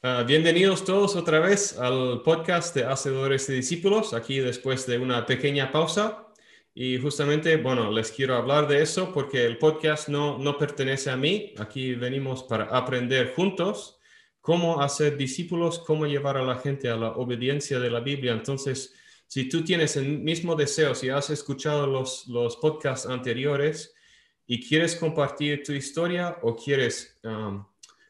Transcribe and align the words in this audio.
Ah, 0.00 0.22
bienvenidos 0.22 0.84
todos 0.84 1.16
otra 1.16 1.40
vez 1.40 1.76
al 1.76 2.22
podcast 2.22 2.72
de 2.72 2.84
Hacedores 2.84 3.48
de 3.48 3.54
Discípulos, 3.54 4.14
aquí 4.14 4.38
después 4.38 4.86
de 4.86 4.96
una 4.96 5.26
pequeña 5.26 5.72
pausa. 5.72 6.28
Y 6.72 6.98
justamente, 6.98 7.56
bueno, 7.56 7.90
les 7.90 8.12
quiero 8.12 8.36
hablar 8.36 8.68
de 8.68 8.80
eso 8.80 9.12
porque 9.12 9.44
el 9.44 9.58
podcast 9.58 10.08
no, 10.08 10.38
no 10.38 10.56
pertenece 10.56 11.10
a 11.10 11.16
mí. 11.16 11.52
Aquí 11.58 11.96
venimos 11.96 12.44
para 12.44 12.66
aprender 12.66 13.34
juntos 13.34 13.98
cómo 14.40 14.80
hacer 14.82 15.16
discípulos, 15.16 15.80
cómo 15.80 16.06
llevar 16.06 16.36
a 16.36 16.44
la 16.44 16.58
gente 16.60 16.88
a 16.88 16.96
la 16.96 17.08
obediencia 17.16 17.80
de 17.80 17.90
la 17.90 17.98
Biblia. 17.98 18.30
Entonces, 18.34 18.94
si 19.26 19.48
tú 19.48 19.64
tienes 19.64 19.96
el 19.96 20.20
mismo 20.20 20.54
deseo, 20.54 20.94
si 20.94 21.08
has 21.08 21.28
escuchado 21.30 21.88
los, 21.88 22.28
los 22.28 22.54
podcasts 22.56 23.08
anteriores 23.08 23.96
y 24.46 24.64
quieres 24.64 24.94
compartir 24.94 25.64
tu 25.64 25.72
historia 25.72 26.38
o 26.42 26.54
quieres... 26.54 27.18
Um, 27.24 27.64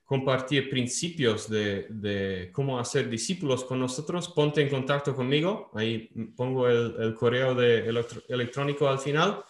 compartir 0.08 0.70
principios 0.70 1.50
de, 1.50 2.48
cómo 2.54 2.78
hacer 2.78 3.10
discípulos 3.10 3.62
con 3.62 3.78
nosotros, 3.78 4.30
ponte 4.30 4.62
en 4.62 4.70
contacto 4.70 5.14
conmigo. 5.14 5.70
Ahí 5.74 6.08
pongo 6.34 6.66
el, 6.66 7.14
correo 7.14 7.54
de 7.54 7.86
electrónico 8.28 8.88
al 8.88 9.00
final. 9.00 9.44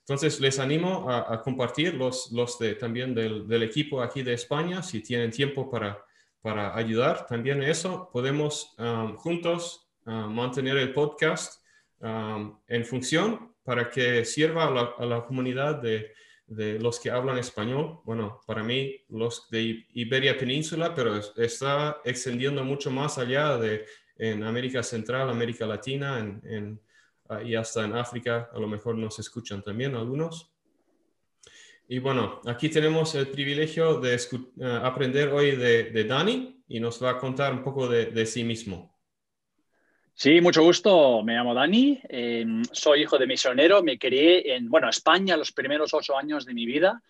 Entonces, 0.00 0.40
les 0.40 0.58
animo 0.58 1.10
a, 1.10 1.42
compartir 1.42 1.92
los, 1.92 2.32
los 2.32 2.58
de, 2.58 2.74
también 2.76 3.14
del, 3.14 3.62
equipo 3.62 4.00
aquí 4.00 4.22
de 4.22 4.32
España, 4.32 4.82
si 4.82 5.02
tienen 5.02 5.30
tiempo 5.30 5.68
para, 5.68 6.02
para 6.40 6.74
ayudar. 6.74 7.26
También 7.26 7.62
eso, 7.62 8.08
podemos 8.10 8.74
um, 8.78 9.14
juntos 9.14 9.90
um, 10.06 10.34
mantener 10.34 10.78
el 10.78 10.94
podcast 10.94 11.62
um, 12.00 12.58
en 12.66 12.86
función 12.86 13.52
para 13.62 13.90
que 13.90 14.24
sirva 14.24 14.68
a 14.96 15.04
la 15.04 15.26
comunidad 15.26 15.82
de, 15.82 16.12
de 16.48 16.78
los 16.78 16.98
que 16.98 17.10
hablan 17.10 17.38
español, 17.38 18.00
bueno, 18.04 18.40
para 18.46 18.62
mí 18.62 19.04
los 19.10 19.48
de 19.50 19.86
Iberia 19.92 20.36
Península, 20.36 20.94
pero 20.94 21.20
está 21.36 22.00
extendiendo 22.04 22.64
mucho 22.64 22.90
más 22.90 23.18
allá 23.18 23.58
de 23.58 23.84
en 24.16 24.42
América 24.42 24.82
Central, 24.82 25.30
América 25.30 25.66
Latina 25.66 26.18
en, 26.18 26.80
ah, 27.28 27.42
y 27.42 27.54
hasta 27.54 27.84
en 27.84 27.94
África, 27.94 28.50
a 28.52 28.58
lo 28.58 28.66
mejor 28.66 28.96
nos 28.96 29.18
escuchan 29.18 29.62
también 29.62 29.94
algunos. 29.94 30.50
Y 31.86 32.00
bueno, 32.00 32.40
aquí 32.46 32.68
tenemos 32.68 33.14
el 33.14 33.28
privilegio 33.28 34.00
de 34.00 34.18
ah, 34.62 34.80
aprender 34.84 35.28
hoy 35.28 35.54
de, 35.54 36.04
Dani 36.04 36.64
y 36.66 36.80
nos 36.80 37.02
va 37.02 37.10
a 37.10 37.18
contar 37.18 37.52
un 37.52 37.62
poco 37.62 37.88
de, 37.88 38.06
de 38.06 38.26
sí 38.26 38.42
mismo. 38.42 38.97
Sí, 40.20 40.40
mucho 40.40 40.64
gusto. 40.64 41.22
Me 41.22 41.34
llamo 41.34 41.54
Dani, 41.54 42.00
em, 42.08 42.64
soy 42.72 43.02
hijo 43.02 43.18
de 43.18 43.26
misionero. 43.28 43.84
Me 43.84 44.00
crié 44.00 44.56
en 44.56 44.68
bueno, 44.68 44.88
España 44.88 45.36
los 45.36 45.52
primeros 45.52 45.94
ocho 45.94 46.18
años 46.18 46.44
de 46.44 46.54
mi 46.54 46.66
vida 46.66 47.00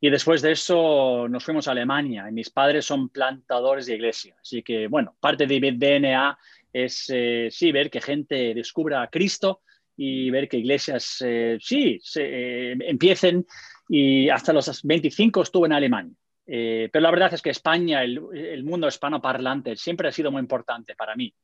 y 0.00 0.08
después 0.10 0.42
de 0.42 0.52
eso 0.52 1.26
nos 1.28 1.42
fuimos 1.42 1.66
a 1.66 1.72
Alemania. 1.72 2.26
Y 2.28 2.32
mis 2.32 2.50
padres 2.50 2.86
son 2.86 3.08
plantadores 3.08 3.86
de 3.86 3.96
iglesia. 3.96 4.36
Así 4.40 4.62
que, 4.62 4.86
bueno, 4.86 5.16
parte 5.18 5.44
de 5.48 5.58
mi 5.58 5.72
DNA 5.72 6.38
es 6.72 7.10
eh, 7.12 7.48
sí 7.50 7.72
ver 7.72 7.90
que 7.90 8.00
gente 8.00 8.54
descubra 8.54 9.02
a 9.02 9.10
Cristo 9.10 9.62
y 9.96 10.30
ver 10.30 10.48
que 10.48 10.58
iglesias 10.58 11.16
eh, 11.26 11.58
sí 11.60 11.98
se, 12.00 12.22
eh, 12.22 12.76
empiecen. 12.78 13.44
Y 13.88 14.28
hasta 14.28 14.52
los 14.52 14.84
25 14.84 15.42
estuve 15.42 15.66
en 15.66 15.72
Alemania. 15.72 16.14
pero 16.46 17.00
la 17.00 17.10
verdad 17.10 17.34
es 17.34 17.42
que 17.42 17.50
España, 17.50 18.04
el, 18.04 18.20
el 18.32 18.62
mundo 18.62 18.86
hispanoparlante, 18.86 19.74
siempre 19.74 20.06
ha 20.06 20.12
sido 20.12 20.30
muy 20.30 20.38
importante 20.38 20.94
para 20.94 21.16
mí. 21.16 21.34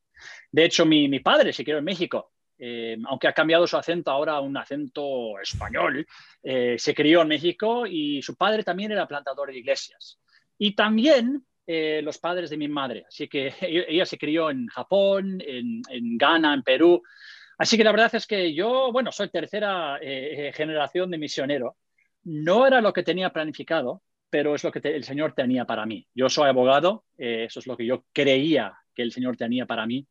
De 0.50 0.64
hecho, 0.64 0.86
mi, 0.86 1.20
padre 1.20 1.52
se 1.52 1.64
crió 1.64 1.78
en 1.78 1.84
México, 1.84 2.32
eh, 2.58 2.96
aunque 3.06 3.28
ha 3.28 3.32
cambiado 3.32 3.66
su 3.66 3.76
acento 3.76 4.10
ahora 4.10 4.34
a 4.34 4.40
un 4.40 4.56
acento 4.56 5.38
español, 5.40 6.06
eh, 6.42 6.76
se 6.78 6.94
crió 6.94 7.22
en 7.22 7.28
México 7.28 7.86
y 7.86 8.22
su 8.22 8.34
padre 8.34 8.64
también 8.64 8.92
era 8.92 9.06
plantador 9.06 9.50
de 9.50 9.58
iglesias. 9.58 10.18
Y 10.58 10.74
también 10.74 11.44
eh, 11.66 12.00
los 12.02 12.18
padres 12.18 12.50
de 12.50 12.56
mi 12.56 12.66
madre. 12.66 13.04
Así 13.06 13.28
que 13.28 13.54
ella 13.60 14.06
se 14.06 14.18
crió 14.18 14.50
en 14.50 14.66
Japón, 14.66 15.40
en, 15.44 15.82
Ghana, 16.18 16.54
en 16.54 16.62
Perú. 16.62 17.02
Así 17.58 17.76
que 17.76 17.84
la 17.84 17.92
verdad 17.92 18.14
es 18.14 18.26
que 18.26 18.54
yo, 18.54 18.90
bueno, 18.92 19.12
soy 19.12 19.28
tercera 19.28 19.98
generación 20.54 21.10
de 21.10 21.18
misionero. 21.18 21.76
No 22.24 22.66
era 22.66 22.80
lo 22.80 22.92
que 22.92 23.02
tenía 23.02 23.32
planificado, 23.32 24.02
pero 24.30 24.54
es 24.54 24.62
lo 24.62 24.70
que 24.70 24.80
el 24.88 25.02
Señor 25.02 25.34
tenía 25.34 25.64
para 25.64 25.84
mí. 25.84 26.06
Yo 26.14 26.28
soy 26.28 26.48
abogado, 26.48 27.04
eso 27.16 27.58
es 27.58 27.66
lo 27.66 27.76
que 27.76 27.86
yo 27.86 28.04
creía 28.12 28.78
que 28.98 29.02
el 29.04 29.12
Señor 29.12 29.36
tenía 29.36 29.64
para 29.64 29.86
mí, 29.86 30.04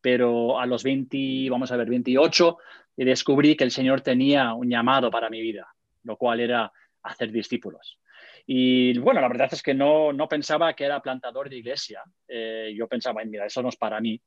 pero 0.00 0.58
a 0.58 0.66
los 0.66 0.82
20, 0.82 1.48
vamos 1.48 1.70
a 1.70 1.76
ver, 1.76 1.88
28, 1.88 2.58
descubrí 2.96 3.54
que 3.54 3.62
el 3.62 3.70
Señor 3.70 4.00
tenía 4.00 4.52
un 4.52 4.68
llamado 4.68 5.12
para 5.12 5.30
mi 5.30 5.40
vida, 5.40 5.72
lo 6.02 6.16
cual 6.16 6.40
era 6.40 6.72
hacer 7.04 7.30
discípulos. 7.30 8.00
Y 8.44 8.98
bueno, 8.98 9.20
la 9.20 9.28
verdad 9.28 9.48
es 9.52 9.62
que 9.62 9.74
no, 9.74 10.12
no 10.12 10.26
pensaba 10.26 10.74
que 10.74 10.82
era 10.82 11.00
plantador 11.00 11.48
de 11.48 11.58
iglesia. 11.58 12.02
Eh, 12.26 12.74
yo 12.76 12.88
pensaba, 12.88 13.24
mira, 13.24 13.46
eso 13.46 13.62
no 13.62 13.68
es 13.68 13.76
para 13.76 14.00
mí. 14.00 14.20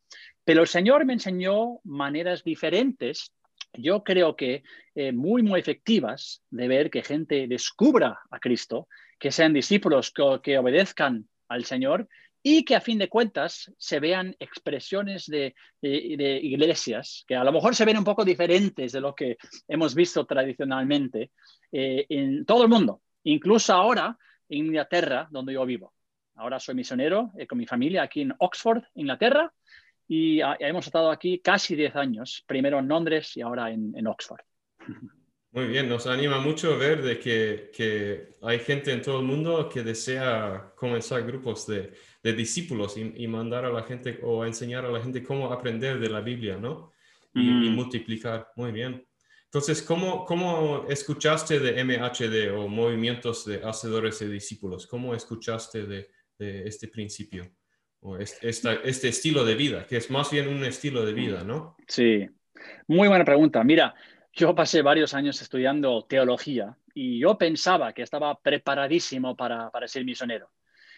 Pero 0.45 0.61
el 0.61 0.67
Señor 0.67 1.03
me 1.03 1.11
enseñó 1.11 1.81
maneras 1.83 2.41
diferentes, 2.41 3.33
yo 3.73 4.01
creo 4.01 4.37
que 4.37 4.63
eh, 4.95 5.11
muy, 5.11 5.43
muy 5.43 5.59
efectivas, 5.59 6.41
de 6.49 6.69
ver 6.69 6.89
que 6.89 7.03
gente 7.03 7.47
descubra 7.49 8.21
a 8.31 8.39
Cristo, 8.39 8.87
que 9.19 9.29
sean 9.29 9.51
discípulos 9.51 10.13
que 10.41 10.57
obedezcan 10.57 11.27
al 11.49 11.65
Señor 11.65 12.07
y 12.47 12.63
que 12.63 12.75
a 12.75 12.79
fin 12.79 12.99
de 12.99 13.09
cuentas 13.09 13.73
se 13.75 13.99
vean 13.99 14.35
expresiones 14.37 15.25
de, 15.25 15.55
iglesias 15.81 17.25
que 17.27 17.35
a 17.35 17.43
lo 17.43 17.51
mejor 17.51 17.73
se 17.73 17.85
ven 17.85 17.97
un 17.97 18.03
poco 18.03 18.23
diferentes 18.23 18.91
de 18.91 19.01
lo 19.01 19.15
que 19.15 19.37
hemos 19.67 19.95
visto 19.95 20.27
tradicionalmente 20.27 21.31
eh, 21.71 22.05
en 22.07 22.45
todo 22.45 22.61
el 22.61 22.69
mundo, 22.69 23.01
incluso 23.23 23.73
ahora 23.73 24.15
en 24.47 24.67
Inglaterra, 24.67 25.27
donde 25.31 25.53
yo 25.53 25.65
vivo. 25.65 25.95
Ahora 26.35 26.59
soy 26.59 26.75
misionero 26.75 27.31
eh, 27.35 27.47
con 27.47 27.57
mi 27.57 27.65
familia 27.65 28.03
aquí 28.03 28.21
en 28.21 28.35
Oxford, 28.37 28.83
Inglaterra, 28.93 29.51
y 30.07 30.39
hemos 30.59 30.85
estado 30.85 31.09
aquí 31.09 31.39
casi 31.39 31.75
10 31.75 31.95
años, 31.95 32.43
primero 32.45 32.77
en 32.77 32.87
Londres 32.87 33.35
y 33.35 33.41
ahora 33.41 33.71
en 33.71 34.05
Oxford. 34.05 34.41
Muy 35.55 35.67
bien, 35.67 35.87
nos 35.87 36.05
anima 36.05 36.41
mucho 36.41 36.77
ver 36.77 37.01
de 37.01 37.17
que, 37.17 37.71
que, 37.73 38.35
hay 38.41 38.59
gente 38.59 38.91
en 38.91 39.01
todo 39.01 39.21
el 39.21 39.25
mundo 39.25 39.69
que 39.69 39.83
desea 39.83 40.73
comenzar 40.75 41.23
grupos 41.23 41.65
de, 41.65 41.93
de 42.21 42.33
discípulos 42.33 42.97
y, 42.97 43.25
mandar 43.25 43.63
a 43.63 43.69
la 43.69 43.83
gente 43.83 44.19
o 44.21 44.43
enseñar 44.43 44.83
a 44.83 44.91
la 44.91 45.01
gente 45.01 45.23
cómo 45.23 45.53
aprender 45.53 45.97
de 45.97 46.09
la 46.09 46.19
Biblia, 46.19 46.57
¿no? 46.57 46.91
Y, 47.33 47.39
y 47.39 47.69
mm. 47.69 47.73
multiplicar. 47.73 48.51
Muy 48.57 48.73
bien. 48.73 49.07
Entonces, 49.45 49.81
¿cómo, 49.81 50.25
¿cómo 50.25 50.87
escuchaste 50.89 51.57
de 51.61 51.81
MHD 51.85 52.53
o 52.53 52.67
movimientos 52.67 53.45
de 53.45 53.63
hacedores 53.63 54.19
de 54.19 54.27
discípulos? 54.27 54.85
¿Cómo 54.85 55.15
escuchaste 55.15 55.85
de, 55.85 56.09
de 56.37 56.67
este 56.67 56.89
principio 56.89 57.49
o 58.01 58.17
este, 58.17 58.49
este 58.49 59.07
estilo 59.07 59.45
de 59.45 59.55
vida, 59.55 59.87
que 59.87 59.95
es 59.95 60.11
más 60.11 60.29
bien 60.31 60.49
un 60.49 60.65
estilo 60.65 61.05
de 61.05 61.13
vida, 61.13 61.45
¿no? 61.45 61.77
Sí, 61.87 62.27
muy 62.87 63.07
buena 63.07 63.23
pregunta. 63.23 63.63
Mira, 63.63 63.95
yo 64.35 64.53
pasé 64.53 64.81
varios 64.81 65.13
años 65.13 65.41
estudiando 65.41 66.03
teología 66.03 66.77
y 66.93 67.19
yo 67.19 67.37
pensaba 67.37 67.93
que 67.93 68.01
estaba 68.01 68.37
preparadísimo 68.37 69.35
para, 69.35 69.71
para 69.71 69.87
ser 69.87 70.03
misionero. 70.03 70.51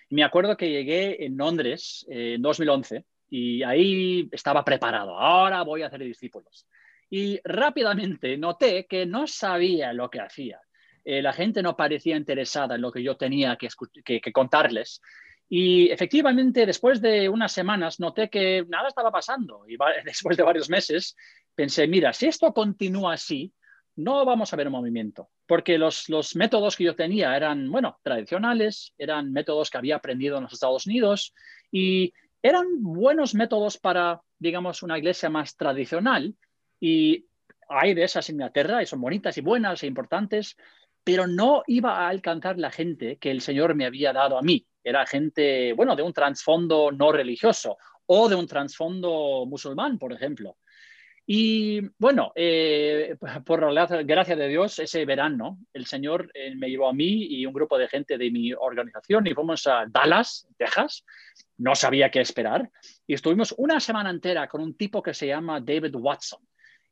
me 0.09 0.23
acuerdo 0.23 0.57
que 0.57 0.71
llegué 0.71 1.23
en 1.23 1.37
Londres 1.37 2.05
eh, 2.09 2.33
en 2.35 2.41
2011 2.41 3.05
y 3.29 3.61
ahí 3.61 4.27
estaba 4.31 4.65
preparado. 4.65 5.19
Ahora 5.19 5.61
voy 5.61 5.83
a 5.83 5.87
hacer 5.87 5.99
discípulos. 5.99 6.65
Y 7.09 7.39
rápidamente 7.43 8.37
noté 8.37 8.87
que 8.87 9.05
no 9.05 9.27
sabía 9.27 9.93
lo 9.93 10.09
que 10.09 10.19
hacía. 10.19 10.59
Eh, 11.05 11.21
la 11.21 11.31
gente 11.31 11.61
no 11.61 11.77
parecía 11.77 12.17
interesada 12.17 12.75
en 12.75 12.81
lo 12.81 12.91
que 12.91 13.03
yo 13.03 13.17
tenía 13.17 13.55
que, 13.55 13.69
que 14.19 14.33
contarles. 14.33 15.01
Y 15.49 15.89
efectivamente, 15.89 16.65
después 16.65 17.01
de 17.01 17.29
unas 17.29 17.53
semanas, 17.53 17.99
noté 17.99 18.29
que 18.29 18.65
nada 18.67 18.89
estaba 18.89 19.11
pasando. 19.11 19.63
Y 19.67 19.77
después 20.05 20.35
de 20.35 20.43
varios 20.43 20.69
meses, 20.69 21.15
pensé, 21.57 21.87
mira, 21.87 22.13
si 22.13 22.27
esto 22.27 22.53
continúa 22.53 23.13
así, 23.13 23.51
no 23.95 24.23
vamos 24.25 24.53
a 24.53 24.55
ver 24.55 24.67
un 24.67 24.73
movimiento, 24.73 25.31
porque 25.47 25.79
los, 25.79 26.07
los, 26.07 26.35
métodos 26.35 26.75
que 26.75 26.83
yo 26.83 26.95
tenía 26.95 27.35
eran, 27.35 27.71
bueno, 27.71 27.97
tradicionales, 28.03 28.93
eran 28.95 29.33
métodos 29.33 29.71
que 29.71 29.79
había 29.79 29.95
aprendido 29.95 30.37
en 30.37 30.43
los 30.43 30.53
Estados 30.53 30.85
Unidos 30.85 31.33
y 31.71 32.13
eran 32.43 32.83
buenos 32.83 33.33
métodos 33.33 33.79
para, 33.79 34.21
digamos, 34.37 34.83
una 34.83 34.99
iglesia 34.99 35.31
más 35.31 35.57
tradicional. 35.57 36.35
Y 36.79 37.25
hay 37.67 37.95
de 37.95 38.03
esas 38.03 38.29
en 38.29 38.35
Inglaterra 38.35 38.83
y 38.83 38.85
son 38.85 39.01
bonitas 39.01 39.35
y 39.39 39.41
buenas 39.41 39.81
e 39.81 39.87
importantes, 39.87 40.55
pero 41.03 41.25
no 41.25 41.63
iba 41.65 41.97
a 41.97 42.07
alcanzar 42.07 42.59
la 42.59 42.69
gente 42.69 43.17
que 43.17 43.31
el 43.31 43.41
Señor 43.41 43.73
me 43.73 43.87
había 43.87 44.13
dado 44.13 44.37
a 44.37 44.43
mí. 44.43 44.63
Era 44.83 45.07
gente, 45.07 45.73
bueno, 45.73 45.95
de 45.95 46.03
un 46.03 46.13
trasfondo 46.13 46.91
no 46.91 47.11
religioso 47.11 47.77
o 48.05 48.29
de 48.29 48.35
un 48.35 48.45
trasfondo 48.45 49.45
musulmán, 49.47 49.97
por 49.97 50.13
ejemplo. 50.13 50.57
Y 51.29 51.81
bueno, 51.99 52.31
eh, 52.35 53.17
por 53.45 53.69
la 53.73 53.85
gracia 53.85 54.35
de 54.37 54.47
Dios, 54.47 54.79
ese 54.79 55.03
verano 55.03 55.59
el 55.73 55.85
Señor 55.85 56.31
eh, 56.33 56.55
me 56.55 56.69
llevó 56.69 56.87
a 56.87 56.93
mí 56.93 57.25
y 57.25 57.45
un 57.45 57.51
grupo 57.51 57.77
de 57.77 57.89
gente 57.89 58.17
de 58.17 58.31
mi 58.31 58.53
organización 58.53 59.27
y 59.27 59.33
fuimos 59.33 59.67
a 59.67 59.85
Dallas, 59.89 60.47
Texas. 60.57 61.03
No 61.57 61.75
sabía 61.75 62.09
qué 62.09 62.21
esperar. 62.21 62.71
Y 63.05 63.13
estuvimos 63.13 63.53
una 63.57 63.81
semana 63.81 64.09
entera 64.09 64.47
con 64.47 64.61
un 64.61 64.77
tipo 64.77 65.03
que 65.03 65.13
se 65.13 65.27
llama 65.27 65.59
David 65.59 65.95
Watson. 65.95 66.39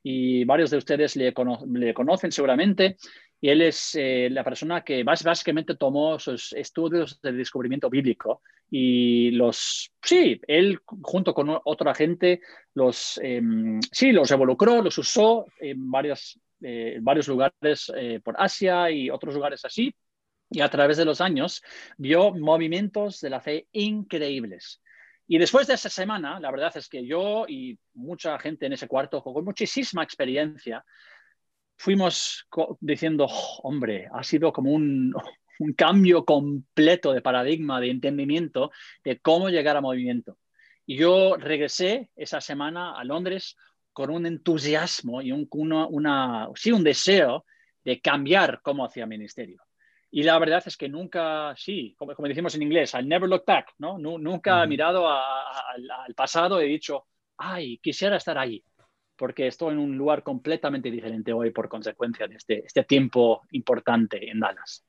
Y 0.03 0.43
varios 0.43 0.69
de 0.69 0.77
ustedes 0.77 1.15
le, 1.15 1.33
le 1.71 1.93
conocen 1.93 2.31
seguramente. 2.33 2.97
Y 3.41 3.49
él 3.49 3.61
es 3.61 3.95
eh, 3.95 4.29
la 4.31 4.43
persona 4.43 4.83
que 4.83 5.03
básicamente 5.03 5.75
tomó 5.75 6.17
sus 6.19 6.53
estudios 6.53 7.19
de 7.21 7.33
descubrimiento 7.33 7.89
bíblico 7.89 8.41
y 8.69 9.31
los, 9.31 9.91
sí, 10.01 10.41
él 10.47 10.79
junto 11.01 11.33
con 11.33 11.59
otra 11.63 11.93
gente 11.93 12.41
los, 12.73 13.19
em, 13.21 13.79
sí, 13.91 14.11
los 14.11 14.31
evolucró, 14.31 14.81
los 14.81 14.97
usó 14.97 15.45
en 15.59 15.91
varios, 15.91 16.39
eh, 16.61 16.97
varios 17.01 17.27
lugares 17.27 17.91
eh, 17.95 18.19
por 18.23 18.35
Asia 18.37 18.89
y 18.89 19.09
otros 19.09 19.35
lugares 19.35 19.63
así. 19.65 19.93
Y 20.49 20.61
a 20.61 20.69
través 20.69 20.97
de 20.97 21.05
los 21.05 21.21
años 21.21 21.61
vio 21.97 22.31
movimientos 22.33 23.19
de 23.19 23.29
la 23.29 23.41
fe 23.41 23.67
increíbles. 23.71 24.81
Y 25.27 25.39
después 25.39 25.65
de 25.67 25.73
esa 25.73 25.89
semana, 25.89 26.39
la 26.39 26.51
verdad 26.51 26.75
es 26.77 26.87
que 26.87 27.05
yo 27.05 27.45
y 27.47 27.77
mucha 27.95 28.37
gente 28.37 28.67
en 28.67 28.73
ese 28.73 28.87
cuarto 28.87 29.23
con 29.23 29.43
muchísima 29.43 30.03
experiencia, 30.03 30.85
fuimos 31.77 32.47
diciendo, 32.79 33.27
oh, 33.29 33.59
hombre, 33.63 34.07
ha 34.13 34.23
sido 34.23 34.51
como 34.51 34.71
un, 34.71 35.13
un 35.59 35.73
cambio 35.73 36.25
completo 36.25 37.13
de 37.13 37.21
paradigma, 37.21 37.79
de 37.79 37.89
entendimiento 37.89 38.71
de 39.03 39.19
cómo 39.19 39.49
llegar 39.49 39.77
a 39.77 39.81
movimiento. 39.81 40.37
Y 40.85 40.97
yo 40.97 41.35
regresé 41.37 42.09
esa 42.15 42.41
semana 42.41 42.97
a 42.97 43.03
Londres 43.03 43.55
con 43.91 44.09
un 44.09 44.25
entusiasmo 44.25 45.21
y 45.21 45.31
un, 45.31 45.47
una, 45.51 46.49
sí, 46.55 46.71
un 46.71 46.83
deseo 46.83 47.45
de 47.83 48.01
cambiar 48.01 48.61
cómo 48.61 48.85
hacía 48.85 49.05
ministerio. 49.05 49.61
Y 50.11 50.23
la 50.23 50.37
verdad 50.39 50.63
es 50.65 50.77
que 50.77 50.87
nunca, 50.87 51.53
sí, 51.57 51.95
como, 51.97 52.13
decimos 52.13 52.55
en 52.55 52.61
inglés, 52.61 52.93
I 52.93 53.03
never 53.03 53.27
look 53.27 53.43
back, 53.45 53.73
¿no? 53.79 53.97
nunca 53.97 54.63
he 54.63 54.67
mirado 54.67 55.07
al 55.09 56.13
pasado 56.15 56.61
y 56.61 56.65
he 56.65 56.69
dicho, 56.69 57.07
ay, 57.37 57.79
quisiera 57.79 58.17
estar 58.17 58.37
ahí, 58.37 58.63
porque 59.17 59.47
estoy 59.47 59.73
en 59.73 59.79
un 59.79 59.97
lugar 59.97 60.23
completamente 60.23 60.91
diferente 60.91 61.33
hoy 61.33 61.51
por 61.51 61.69
consecuencia 61.69 62.27
de 62.27 62.35
este, 62.35 62.65
este 62.65 62.83
tiempo 62.83 63.41
importante 63.51 64.29
en 64.29 64.39
Dallas. 64.39 64.85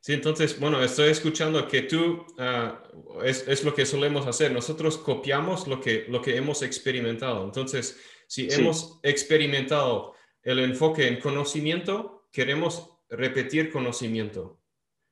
Sí, 0.00 0.12
entonces, 0.12 0.60
bueno, 0.60 0.82
estoy 0.82 1.08
escuchando 1.08 1.66
que 1.66 1.82
tú, 1.82 2.26
ah, 2.38 2.82
es, 3.24 3.48
es, 3.48 3.64
lo 3.64 3.74
que 3.74 3.86
solemos 3.86 4.26
hacer, 4.26 4.52
nosotros 4.52 4.98
copiamos 4.98 5.66
lo 5.66 5.80
que, 5.80 6.04
lo 6.08 6.20
que 6.20 6.36
hemos 6.36 6.62
experimentado. 6.62 7.44
Entonces, 7.44 7.98
si 8.26 8.48
hemos 8.50 9.00
experimentado 9.02 10.14
el 10.42 10.58
enfoque 10.58 11.08
en 11.08 11.20
conocimiento, 11.20 12.28
queremos 12.30 12.98
repetir 13.08 13.70
conocimiento. 13.70 14.60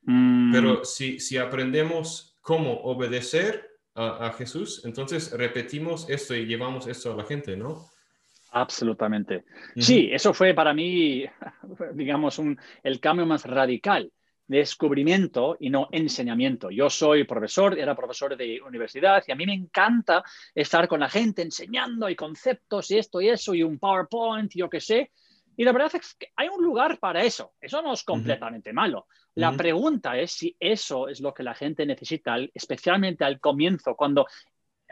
Mm. 0.03 0.51
Pero 0.51 0.85
si, 0.85 1.19
si 1.19 1.37
aprendemos 1.37 2.37
cómo 2.41 2.81
obedecer 2.81 3.72
a, 3.95 4.27
a, 4.27 4.33
Jesús, 4.33 4.83
entonces 4.85 5.31
repetimos 5.31 6.09
esto 6.09 6.35
y 6.35 6.45
llevamos 6.45 6.87
esto 6.87 7.13
a 7.13 7.15
la 7.15 7.25
gente, 7.25 7.55
¿no? 7.55 7.93
Absolutamente. 8.53 9.45
Sí, 9.75 10.09
eso 10.11 10.31
fue 10.31 10.53
para 10.53 10.75
mí, 10.75 11.25
digamos, 11.93 12.37
un, 12.37 12.57
el 12.83 12.99
cambio 12.99 13.25
más 13.25 13.45
radical. 13.45 14.11
Descubrimiento 14.45 15.57
y 15.59 15.71
no 15.71 15.87
enseñamiento. 15.91 16.69
Yo 16.69 16.89
soy 16.89 17.23
profesor, 17.23 17.79
era 17.79 17.95
profesor 17.95 18.37
de 18.37 18.61
universidad 18.61 19.23
y 19.25 19.31
a 19.31 19.35
mí 19.35 19.47
me 19.47 19.53
encanta 19.53 20.23
estar 20.53 20.87
con 20.87 20.99
la 20.99 21.09
gente 21.09 21.41
enseñando 21.41 22.09
y 22.09 22.15
conceptos 22.15 22.91
y 22.91 22.99
esto 22.99 23.21
y 23.21 23.29
eso 23.29 23.55
y 23.55 23.63
un 23.63 23.79
PowerPoint, 23.79 24.51
yo 24.53 24.69
qué 24.69 24.79
sé. 24.79 25.11
Y 25.55 25.63
la 25.63 25.71
verdad 25.71 25.91
es 25.95 26.15
que 26.15 26.29
hay 26.35 26.47
un 26.47 26.63
lugar 26.63 26.99
para 26.99 27.23
eso. 27.23 27.53
Eso 27.59 27.81
no 27.81 27.93
es 27.93 28.03
completamente 28.03 28.73
malo. 28.73 29.07
La 29.35 29.51
pregunta 29.55 30.17
es 30.17 30.31
si 30.31 30.55
eso 30.59 31.07
es 31.07 31.21
lo 31.21 31.33
que 31.33 31.43
la 31.43 31.53
gente 31.53 31.85
necesita, 31.85 32.37
especialmente 32.53 33.23
al 33.23 33.39
comienzo, 33.39 33.95
cuando 33.95 34.27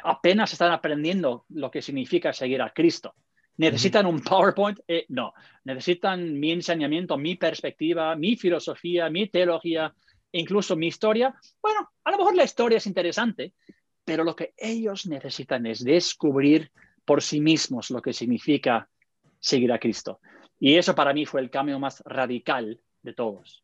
apenas 0.03 0.51
están 0.53 0.71
aprendiendo 0.71 1.45
lo 1.49 1.69
que 1.69 1.81
significa 1.81 2.33
seguir 2.33 2.61
a 2.61 2.71
Cristo. 2.71 3.15
¿Necesitan 3.57 4.05
un 4.05 4.21
PowerPoint? 4.21 4.79
Eh, 4.87 5.05
no. 5.09 5.33
Necesitan 5.65 6.39
mi 6.39 6.51
enseñamiento, 6.51 7.17
mi 7.17 7.35
perspectiva, 7.35 8.15
mi 8.15 8.35
filosofía, 8.35 9.09
mi 9.09 9.27
teología, 9.27 9.93
incluso 10.31 10.75
mi 10.75 10.87
historia. 10.87 11.35
Bueno, 11.61 11.89
a 12.03 12.11
lo 12.11 12.17
mejor 12.17 12.35
la 12.35 12.43
historia 12.43 12.77
es 12.77 12.87
interesante, 12.87 13.53
pero 14.03 14.23
lo 14.23 14.35
que 14.35 14.53
ellos 14.57 15.05
necesitan 15.05 15.65
es 15.65 15.83
descubrir 15.83 16.71
por 17.05 17.21
sí 17.21 17.39
mismos 17.39 17.91
lo 17.91 18.01
que 18.01 18.13
significa 18.13 18.89
seguir 19.39 19.71
a 19.71 19.79
Cristo. 19.79 20.19
Y 20.61 20.77
eso 20.77 20.93
para 20.93 21.11
mí 21.11 21.25
fue 21.25 21.41
el 21.41 21.49
cambio 21.49 21.79
más 21.79 22.03
radical 22.05 22.79
de 23.01 23.13
todos. 23.13 23.63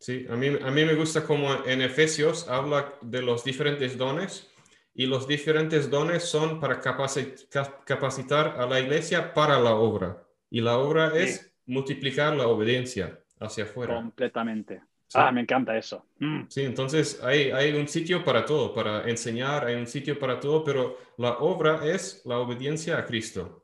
Sí, 0.00 0.26
a 0.28 0.34
mí, 0.34 0.48
a 0.48 0.70
mí 0.72 0.84
me 0.84 0.94
gusta 0.94 1.22
como 1.24 1.64
en 1.64 1.80
Efesios 1.80 2.48
habla 2.48 2.92
de 3.00 3.22
los 3.22 3.44
diferentes 3.44 3.96
dones 3.96 4.50
y 4.94 5.06
los 5.06 5.28
diferentes 5.28 5.88
dones 5.88 6.24
son 6.24 6.58
para 6.58 6.80
capacitar 6.80 8.60
a 8.60 8.66
la 8.66 8.80
iglesia 8.80 9.32
para 9.32 9.60
la 9.60 9.76
obra. 9.76 10.26
Y 10.50 10.60
la 10.60 10.76
obra 10.76 11.16
es 11.16 11.54
multiplicar 11.66 12.34
la 12.34 12.48
obediencia 12.48 13.20
hacia 13.38 13.62
afuera. 13.62 13.94
Completamente. 13.94 14.82
Ah, 15.14 15.30
me 15.30 15.42
encanta 15.42 15.78
eso. 15.78 16.04
Mm. 16.18 16.46
Sí, 16.48 16.62
entonces 16.62 17.22
hay, 17.22 17.52
hay 17.52 17.74
un 17.74 17.86
sitio 17.86 18.24
para 18.24 18.44
todo, 18.44 18.74
para 18.74 19.08
enseñar, 19.08 19.66
hay 19.66 19.76
un 19.76 19.86
sitio 19.86 20.18
para 20.18 20.40
todo, 20.40 20.64
pero 20.64 20.98
la 21.18 21.38
obra 21.38 21.86
es 21.86 22.22
la 22.24 22.38
obediencia 22.38 22.98
a 22.98 23.04
Cristo. 23.04 23.62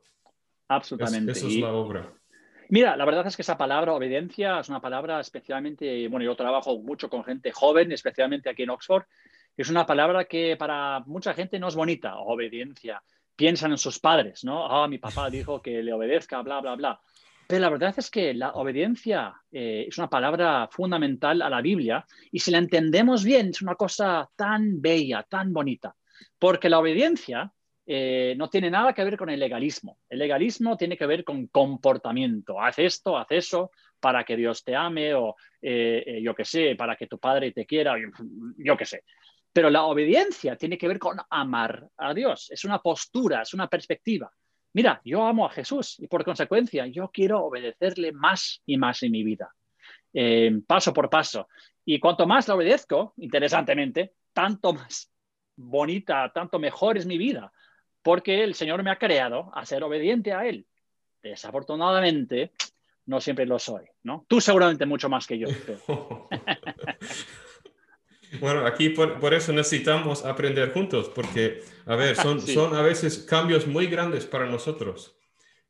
Absolutamente. 0.75 1.31
eso 1.31 1.47
es 1.47 1.57
la 1.57 1.73
obra. 1.73 2.13
Mira, 2.69 2.95
la 2.95 3.05
verdad 3.05 3.27
es 3.27 3.35
que 3.35 3.41
esa 3.41 3.57
palabra 3.57 3.93
obediencia 3.93 4.59
es 4.59 4.69
una 4.69 4.81
palabra 4.81 5.19
especialmente, 5.19 6.07
bueno, 6.07 6.25
yo 6.25 6.35
trabajo 6.35 6.79
mucho 6.79 7.09
con 7.09 7.23
gente 7.23 7.51
joven, 7.51 7.91
especialmente 7.91 8.49
aquí 8.49 8.63
en 8.63 8.71
Oxford, 8.71 9.03
es 9.55 9.69
una 9.69 9.85
palabra 9.85 10.25
que 10.25 10.55
para 10.57 11.01
mucha 11.05 11.33
gente 11.33 11.59
no 11.59 11.67
es 11.67 11.75
bonita, 11.75 12.17
obediencia. 12.17 13.03
Piensan 13.35 13.71
en 13.71 13.77
sus 13.77 13.99
padres, 13.99 14.43
¿no? 14.43 14.65
Ah, 14.65 14.87
mi 14.87 14.97
papá 14.97 15.29
dijo 15.29 15.61
que 15.61 15.83
le 15.83 15.93
obedezca, 15.93 16.41
bla, 16.41 16.61
bla, 16.61 16.75
bla. 16.75 16.99
Pero 17.47 17.61
la 17.61 17.69
verdad 17.69 17.93
es 17.97 18.09
que 18.09 18.33
la 18.33 18.53
obediencia 18.53 19.35
eh, 19.51 19.85
es 19.87 19.97
una 19.97 20.09
palabra 20.09 20.67
fundamental 20.71 21.41
a 21.41 21.49
la 21.49 21.61
Biblia 21.61 22.05
y 22.31 22.39
si 22.39 22.51
la 22.51 22.57
entendemos 22.57 23.23
bien 23.23 23.49
es 23.49 23.61
una 23.61 23.75
cosa 23.75 24.29
tan 24.35 24.81
bella, 24.81 25.25
tan 25.29 25.53
bonita, 25.53 25.95
porque 26.39 26.69
la 26.69 26.79
obediencia 26.79 27.51
eh, 27.85 28.33
no 28.37 28.49
tiene 28.49 28.71
nada 28.71 28.93
que 28.93 29.03
ver 29.03 29.17
con 29.17 29.29
el 29.29 29.39
legalismo. 29.39 29.99
El 30.09 30.19
legalismo 30.19 30.77
tiene 30.77 30.97
que 30.97 31.05
ver 31.05 31.23
con 31.23 31.47
comportamiento. 31.47 32.61
Haz 32.61 32.79
esto, 32.79 33.17
haz 33.17 33.27
eso 33.31 33.71
para 33.99 34.23
que 34.23 34.35
Dios 34.35 34.63
te 34.63 34.75
ame 34.75 35.13
o 35.13 35.35
eh, 35.61 36.21
yo 36.23 36.33
qué 36.35 36.45
sé, 36.45 36.75
para 36.75 36.95
que 36.95 37.07
tu 37.07 37.19
padre 37.19 37.51
te 37.51 37.65
quiera, 37.65 37.95
yo 38.57 38.77
qué 38.77 38.85
sé. 38.85 39.03
Pero 39.51 39.69
la 39.69 39.83
obediencia 39.83 40.55
tiene 40.55 40.77
que 40.77 40.87
ver 40.87 40.99
con 40.99 41.17
amar 41.29 41.87
a 41.97 42.13
Dios. 42.13 42.49
Es 42.51 42.65
una 42.65 42.79
postura, 42.79 43.43
es 43.43 43.53
una 43.53 43.67
perspectiva. 43.67 44.31
Mira, 44.73 44.99
yo 45.05 45.23
amo 45.23 45.45
a 45.45 45.51
Jesús 45.51 45.99
y 45.99 46.07
por 46.07 46.23
consecuencia 46.23 46.87
yo 46.87 47.11
quiero 47.13 47.45
obedecerle 47.45 48.11
más 48.11 48.61
y 48.65 48.77
más 48.77 49.03
en 49.03 49.11
mi 49.11 49.23
vida, 49.23 49.53
eh, 50.11 50.59
paso 50.65 50.91
por 50.91 51.09
paso. 51.11 51.47
Y 51.85 51.99
cuanto 51.99 52.25
más 52.25 52.47
la 52.47 52.55
obedezco, 52.55 53.13
interesantemente, 53.17 54.13
tanto 54.33 54.73
más 54.73 55.11
bonita, 55.55 56.31
tanto 56.33 56.57
mejor 56.57 56.97
es 56.97 57.05
mi 57.05 57.19
vida, 57.19 57.53
porque 58.03 58.43
el 58.43 58.53
Señor 58.53 58.83
me 58.83 58.91
ha 58.91 58.99
creado 58.99 59.51
a 59.55 59.65
ser 59.65 59.83
obediente 59.83 60.33
a 60.33 60.45
Él. 60.45 60.65
Desafortunadamente, 61.21 62.51
no 63.05 63.19
siempre 63.19 63.45
lo 63.45 63.57
soy, 63.57 63.85
¿no? 64.03 64.25
Tú 64.27 64.39
seguramente 64.41 64.85
mucho 64.85 65.09
más 65.09 65.25
que 65.25 65.39
yo. 65.39 65.47
Bueno, 68.39 68.65
aquí 68.65 68.89
por, 68.89 69.33
eso 69.33 69.53
necesitamos 69.53 70.25
aprender 70.25 70.73
juntos, 70.73 71.07
porque, 71.13 71.61
a 71.85 71.95
ver, 71.95 72.15
son, 72.15 72.41
son 72.41 72.75
a 72.75 72.81
veces 72.81 73.19
cambios 73.19 73.67
muy 73.67 73.85
grandes 73.85 74.25
para 74.25 74.47
nosotros. 74.47 75.15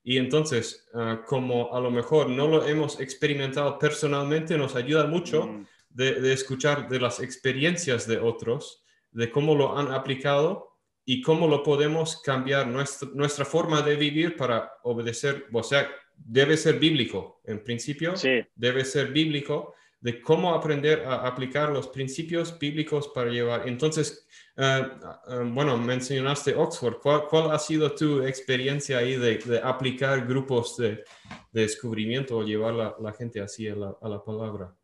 Y 0.03 0.17
entonces, 0.17 0.87
ah, 0.93 1.23
como 1.25 1.73
a 1.73 1.79
lo 1.79 1.89
mejor 1.89 2.29
no 2.29 2.47
lo 2.47 2.65
hemos 2.67 2.99
experimentado 2.99 3.79
personalmente, 3.79 4.57
nos 4.57 4.75
ayuda 4.75 5.07
mucho 5.07 5.47
mm. 5.47 5.65
de, 5.89 6.33
escuchar 6.33 6.89
de 6.89 6.99
las 6.99 7.21
experiencias 7.21 8.05
de 8.05 8.19
otros, 8.19 8.83
de 9.11 9.31
cómo 9.31 9.55
lo 9.55 9.77
han 9.77 9.91
aplicado 9.91 10.72
y 11.05 11.21
cómo 11.21 11.47
lo 11.47 11.63
podemos 11.63 12.21
cambiar 12.21 12.67
nuestra, 12.67 13.09
nuestra 13.13 13.45
forma 13.45 13.81
de 13.81 13.95
vivir 13.95 14.35
para 14.35 14.73
obedecer. 14.83 15.47
O 15.51 15.63
sea, 15.63 15.89
debe 16.15 16.57
ser 16.57 16.79
bíblico, 16.79 17.41
en 17.43 17.63
principio, 17.63 18.13
debe 18.55 18.85
ser 18.85 19.11
bíblico 19.11 19.75
de 19.99 20.21
cómo 20.21 20.53
aprender 20.53 21.05
a 21.05 21.25
aplicar 21.25 21.69
los 21.69 21.87
principios 21.87 22.59
bíblicos 22.59 23.07
para 23.07 23.31
llevar. 23.31 23.69
Entonces, 23.69 24.27
eh, 24.57 24.85
eh, 25.29 25.43
bueno, 25.45 25.77
mencionaste 25.77 26.53
Oxford. 26.55 26.97
¿Cuál, 27.29 27.51
ha 27.51 27.57
sido 27.57 27.95
tu 27.95 28.21
experiencia 28.21 28.97
ahí 28.97 29.15
de, 29.15 29.61
aplicar 29.63 30.27
grupos 30.27 30.75
de, 30.75 31.05
descubrimiento 31.53 32.37
o 32.37 32.43
llevar 32.43 32.73
la, 32.73 32.95
la 32.99 33.13
gente 33.13 33.39
así 33.39 33.65
a 33.69 33.75
la, 33.75 33.95
a 34.01 34.09
la, 34.09 34.21
palabra? 34.21 34.75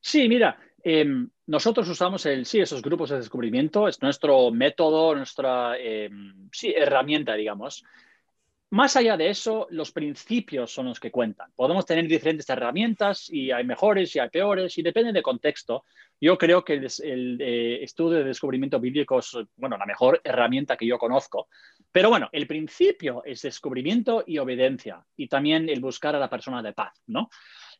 Sí, 0.00 0.28
mira, 0.28 0.56
em, 0.84 1.28
nosotros 1.46 1.88
usamos 1.88 2.26
el, 2.26 2.46
sí, 2.46 2.60
esos 2.60 2.82
grupos 2.82 3.10
de 3.10 3.16
descubrimiento, 3.16 3.88
es 3.88 4.00
nuestro 4.02 4.50
método, 4.50 5.14
nuestra 5.14 5.76
em, 5.78 6.48
sí, 6.52 6.72
herramienta, 6.76 7.34
digamos. 7.34 7.84
más 8.70 8.96
allá 8.96 9.16
de 9.16 9.30
eso, 9.30 9.68
los 9.70 9.92
principios 9.92 10.72
son 10.72 10.86
los 10.86 10.98
que 10.98 11.12
cuentan. 11.12 11.52
Podemos 11.54 11.86
tener 11.86 12.08
diferentes 12.08 12.48
herramientas 12.50 13.30
y 13.30 13.52
hay 13.52 13.64
mejores 13.64 14.14
y 14.16 14.18
hay 14.18 14.28
peores 14.30 14.76
y 14.78 14.82
depende 14.82 15.12
del 15.12 15.22
contexto. 15.22 15.84
Yo 16.20 16.36
creo 16.36 16.64
que 16.64 16.74
el, 16.74 17.38
eh, 17.40 17.84
estudio 17.84 18.18
de 18.18 18.24
descubrimiento 18.24 18.80
bíblico 18.80 19.20
es 19.20 19.36
bueno, 19.56 19.78
la 19.78 19.86
mejor 19.86 20.20
herramienta 20.24 20.76
que 20.76 20.86
yo 20.86 20.98
conozco. 20.98 21.48
Pero 21.92 22.08
bueno, 22.10 22.28
el 22.32 22.48
principio 22.48 23.22
es 23.24 23.42
descubrimiento 23.42 24.24
y 24.26 24.38
obediencia 24.38 25.04
y 25.16 25.28
también 25.28 25.68
el 25.68 25.80
buscar 25.80 26.16
a 26.16 26.18
la 26.18 26.30
persona 26.30 26.60
de 26.60 26.72
paz, 26.72 27.00
¿no? 27.06 27.30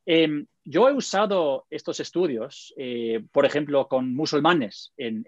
Em, 0.07 0.47
yo 0.65 0.89
he 0.89 0.93
usado 0.93 1.67
estos 1.71 2.01
estudios, 2.01 2.75
eh, 2.77 3.23
por 3.33 3.45
ejemplo, 3.45 3.87
con 3.89 4.15
musulmanes 4.15 4.93
en, 4.97 5.25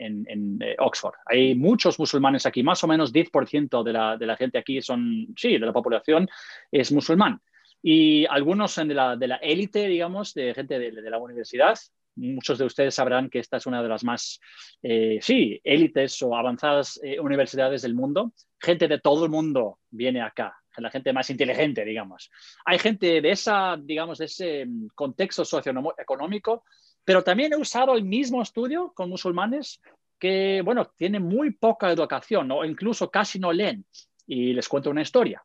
eh, 0.60 0.76
Oxford. 0.78 1.14
Hay 1.26 1.54
muchos 1.54 1.98
musulmanes 1.98 2.46
aquí, 2.46 2.62
más 2.62 2.82
o 2.84 2.86
menos 2.86 3.12
10% 3.12 3.82
de 3.82 3.92
la, 3.92 4.16
de 4.16 4.26
la, 4.26 4.36
gente 4.36 4.58
aquí 4.58 4.80
son, 4.80 5.28
sí, 5.36 5.58
de 5.58 5.66
la 5.66 5.72
población 5.72 6.28
es 6.70 6.92
musulmán. 6.92 7.40
Y 7.82 8.26
algunos 8.26 8.74
de 8.76 8.86
la, 8.86 9.16
de 9.16 9.28
la 9.28 9.36
élite, 9.36 9.86
digamos, 9.86 10.34
de 10.34 10.54
gente 10.54 10.78
de, 10.78 10.90
de, 10.90 11.10
la 11.10 11.18
universidad. 11.18 11.78
Muchos 12.16 12.58
de 12.58 12.64
ustedes 12.64 12.94
sabrán 12.94 13.28
que 13.28 13.38
esta 13.38 13.58
es 13.58 13.66
una 13.66 13.82
de 13.82 13.88
las 13.88 14.02
más, 14.02 14.40
eh, 14.82 15.18
sí, 15.20 15.60
élites 15.62 16.20
o 16.22 16.34
avanzadas 16.34 16.98
universidades 17.20 17.82
del 17.82 17.94
mundo. 17.94 18.32
Gente 18.58 18.88
de 18.88 19.00
todo 19.00 19.26
el 19.26 19.30
mundo 19.30 19.78
viene 19.90 20.22
acá 20.22 20.56
la 20.82 20.90
gente 20.90 21.12
más 21.12 21.30
inteligente, 21.30 21.84
digamos. 21.84 22.30
Hay 22.64 22.78
gente 22.78 23.20
de 23.20 23.30
esa, 23.30 23.76
digamos, 23.76 24.20
ese 24.20 24.66
mm, 24.66 24.88
contexto 24.94 25.44
socioeconómico, 25.44 26.64
pero 27.04 27.22
también 27.22 27.52
he 27.52 27.56
usado 27.56 27.94
el 27.94 28.04
mismo 28.04 28.42
estudio 28.42 28.92
con 28.94 29.08
musulmanes 29.08 29.80
que, 30.18 30.62
bueno, 30.64 30.92
tienen 30.96 31.22
muy 31.22 31.52
poca 31.52 31.90
educación 31.90 32.50
o 32.50 32.64
incluso 32.64 33.10
casi 33.10 33.38
no 33.38 33.52
leen. 33.52 33.84
Y 34.26 34.52
les 34.52 34.68
cuento 34.68 34.90
una 34.90 35.02
historia. 35.02 35.44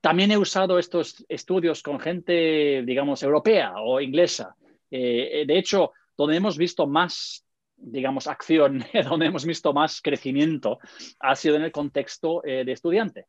También 0.00 0.30
he 0.30 0.38
usado 0.38 0.78
estos 0.78 1.24
estudios 1.28 1.82
con 1.82 2.00
gente, 2.00 2.82
digamos, 2.86 3.22
europea 3.22 3.74
o 3.76 4.00
inglesa. 4.00 4.56
Eh, 4.90 5.44
de 5.46 5.58
hecho, 5.58 5.92
donde 6.16 6.36
hemos 6.36 6.56
visto 6.56 6.86
más 6.86 7.46
digamos, 7.76 8.26
acción, 8.26 8.84
donde 9.08 9.26
hemos 9.26 9.44
visto 9.44 9.72
más 9.72 10.00
crecimiento, 10.00 10.78
ha 11.20 11.36
sido 11.36 11.56
en 11.56 11.62
el 11.62 11.72
contexto 11.72 12.42
eh, 12.44 12.64
de 12.64 12.72
estudiante 12.72 13.26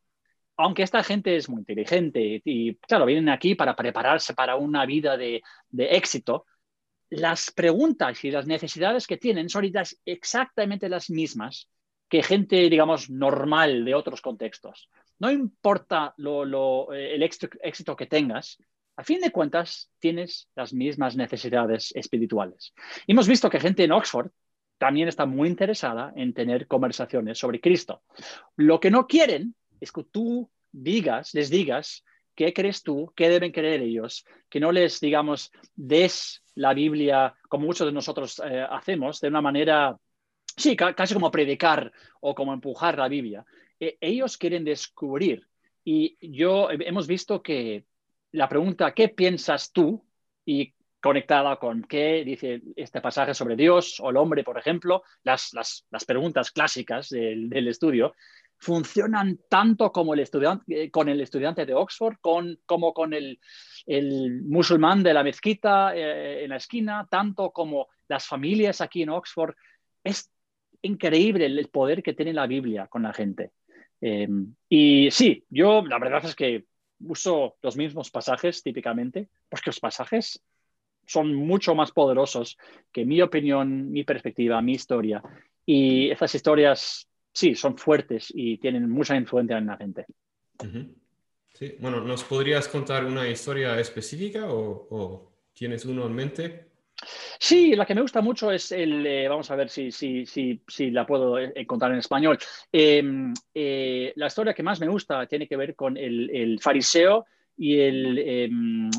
aunque 0.58 0.82
esta 0.82 1.04
gente 1.04 1.36
es 1.36 1.48
muy 1.48 1.60
inteligente 1.60 2.42
y, 2.44 2.74
claro, 2.74 3.06
vienen 3.06 3.28
aquí 3.28 3.54
para 3.54 3.76
prepararse 3.76 4.34
para 4.34 4.56
una 4.56 4.84
vida 4.86 5.16
de, 5.16 5.40
éxito, 5.72 6.46
las 7.10 7.52
preguntas 7.52 8.22
y 8.24 8.32
las 8.32 8.46
necesidades 8.46 9.06
que 9.06 9.16
tienen 9.16 9.48
son 9.48 9.70
exactamente 10.04 10.88
las 10.88 11.10
mismas 11.10 11.70
que 12.08 12.24
gente, 12.24 12.68
digamos, 12.68 13.08
normal 13.08 13.84
de 13.84 13.94
otros 13.94 14.20
contextos. 14.20 14.90
No 15.20 15.30
importa 15.30 16.14
eh, 16.18 17.14
el 17.14 17.22
éxito 17.22 17.96
que 17.96 18.06
tengas, 18.06 18.58
a 18.96 19.04
fin 19.04 19.20
de 19.20 19.30
cuentas 19.30 19.92
tienes 20.00 20.48
las 20.56 20.72
mismas 20.72 21.14
necesidades 21.14 21.92
espirituales. 21.94 22.74
hemos 23.06 23.28
visto 23.28 23.48
que 23.48 23.60
gente 23.60 23.84
en 23.84 23.92
Oxford 23.92 24.32
también 24.76 25.06
está 25.06 25.24
muy 25.24 25.48
interesada 25.48 26.12
en 26.16 26.34
tener 26.34 26.66
conversaciones 26.66 27.38
sobre 27.38 27.60
Cristo. 27.60 28.02
Lo 28.56 28.80
que 28.80 28.90
no 28.90 29.06
quieren 29.06 29.54
es 29.80 29.92
que 29.92 30.04
tú 30.04 30.50
digas, 30.72 31.34
les 31.34 31.50
digas 31.50 32.04
qué 32.34 32.52
crees 32.52 32.82
tú, 32.82 33.12
qué 33.16 33.28
deben 33.28 33.52
creer 33.52 33.82
ellos, 33.82 34.24
que 34.48 34.60
no 34.60 34.70
les, 34.70 35.00
digamos, 35.00 35.50
des 35.74 36.42
la 36.54 36.72
Biblia 36.72 37.34
como 37.48 37.66
muchos 37.66 37.86
de 37.86 37.92
nosotros 37.92 38.40
eh, 38.44 38.64
hacemos, 38.70 39.20
de 39.20 39.28
una 39.28 39.40
manera, 39.40 39.96
sí, 40.56 40.76
casi 40.76 41.14
como 41.14 41.30
predicar 41.30 41.92
o 42.20 42.34
como 42.34 42.52
empujar 42.52 42.96
la 42.96 43.08
Biblia. 43.08 43.44
E, 43.80 43.96
ellos 44.00 44.36
quieren 44.36 44.64
descubrir. 44.64 45.46
Y 45.84 46.16
yo 46.20 46.68
hemos 46.70 47.06
visto 47.06 47.42
que 47.42 47.84
la 48.32 48.48
pregunta, 48.48 48.92
¿qué 48.92 49.08
piensas 49.08 49.72
tú? 49.72 50.04
Y 50.44 50.74
conectada 51.00 51.56
con 51.56 51.82
qué 51.84 52.22
dice 52.24 52.60
este 52.76 53.00
pasaje 53.00 53.34
sobre 53.34 53.56
Dios 53.56 54.00
o 54.00 54.10
el 54.10 54.16
hombre, 54.16 54.44
por 54.44 54.58
ejemplo, 54.58 55.02
las, 55.22 55.52
las, 55.54 56.04
preguntas 56.06 56.50
clásicas 56.50 57.08
del, 57.08 57.48
del, 57.48 57.68
estudio, 57.68 58.14
funcionan 58.58 59.38
tanto 59.48 59.92
como 59.92 60.14
el 60.14 60.20
estudiante, 60.20 60.84
eh, 60.84 60.90
con 60.90 61.08
el 61.08 61.20
estudiante 61.20 61.64
de 61.64 61.74
Oxford, 61.74 62.16
con, 62.20 62.58
como 62.66 62.92
con 62.92 63.14
el, 63.14 63.38
musulmán 64.44 65.02
de 65.02 65.14
la 65.14 65.22
mezquita 65.22 65.96
eh, 65.96 66.44
en 66.44 66.50
la 66.50 66.56
esquina, 66.56 67.06
tanto 67.08 67.50
como 67.52 67.88
las 68.08 68.26
familias 68.26 68.80
aquí 68.80 69.02
en 69.02 69.10
Oxford. 69.10 69.54
Es 70.02 70.30
increíble 70.82 71.46
el 71.46 71.68
poder 71.68 72.02
que 72.02 72.12
tiene 72.12 72.32
la 72.32 72.46
Biblia 72.46 72.88
con 72.88 73.02
la 73.02 73.12
gente. 73.12 73.52
Em, 74.00 74.54
y 74.68 75.10
sí, 75.10 75.44
yo 75.48 75.82
la 75.82 75.98
verdad 75.98 76.24
es 76.24 76.34
que 76.34 76.66
uso 77.00 77.56
los 77.62 77.76
mismos 77.76 78.10
pasajes 78.10 78.62
típicamente, 78.62 79.28
porque 79.48 79.70
los 79.70 79.80
pasajes 79.80 80.42
son 81.06 81.34
mucho 81.34 81.74
más 81.74 81.92
poderosos 81.92 82.58
que 82.92 83.04
mi 83.04 83.22
opinión, 83.22 83.90
mi 83.90 84.04
perspectiva, 84.04 84.60
mi 84.60 84.72
historia. 84.72 85.22
Y 85.64 86.10
estas 86.10 86.34
historias 86.34 87.07
sí, 87.38 87.54
son 87.54 87.78
fuertes 87.78 88.32
y 88.34 88.58
tienen 88.58 88.90
mucha 88.90 89.14
influencia 89.14 89.58
en 89.58 89.66
la 89.66 89.76
gente. 89.76 90.06
Sí, 91.54 91.76
bueno, 91.78 92.00
¿nos 92.00 92.24
podrías 92.24 92.66
contar 92.66 93.04
una 93.04 93.28
historia 93.28 93.78
específica 93.78 94.46
o, 94.48 95.32
tienes 95.52 95.84
uno 95.84 96.06
en 96.06 96.12
mente? 96.14 96.68
Sí, 97.38 97.76
la 97.76 97.86
que 97.86 97.94
me 97.94 98.00
gusta 98.00 98.20
mucho 98.20 98.50
es 98.50 98.72
el, 98.72 99.06
eh, 99.06 99.28
vamos 99.28 99.48
a 99.52 99.54
ver 99.54 99.68
si, 99.68 99.92
si, 99.92 100.26
si, 100.26 100.60
si, 100.66 100.90
la 100.90 101.06
puedo 101.06 101.38
eh, 101.38 101.64
contar 101.64 101.92
en 101.92 101.98
español. 101.98 102.36
Em, 102.72 103.32
eh, 103.54 104.12
la 104.16 104.26
historia 104.26 104.52
que 104.52 104.64
más 104.64 104.80
me 104.80 104.88
gusta 104.88 105.24
tiene 105.26 105.46
que 105.46 105.56
ver 105.56 105.76
con 105.76 105.96
el, 105.96 106.30
el 106.30 106.60
fariseo 106.60 107.26
y 107.58 107.80
el, 107.80 108.18
em, 108.18 108.90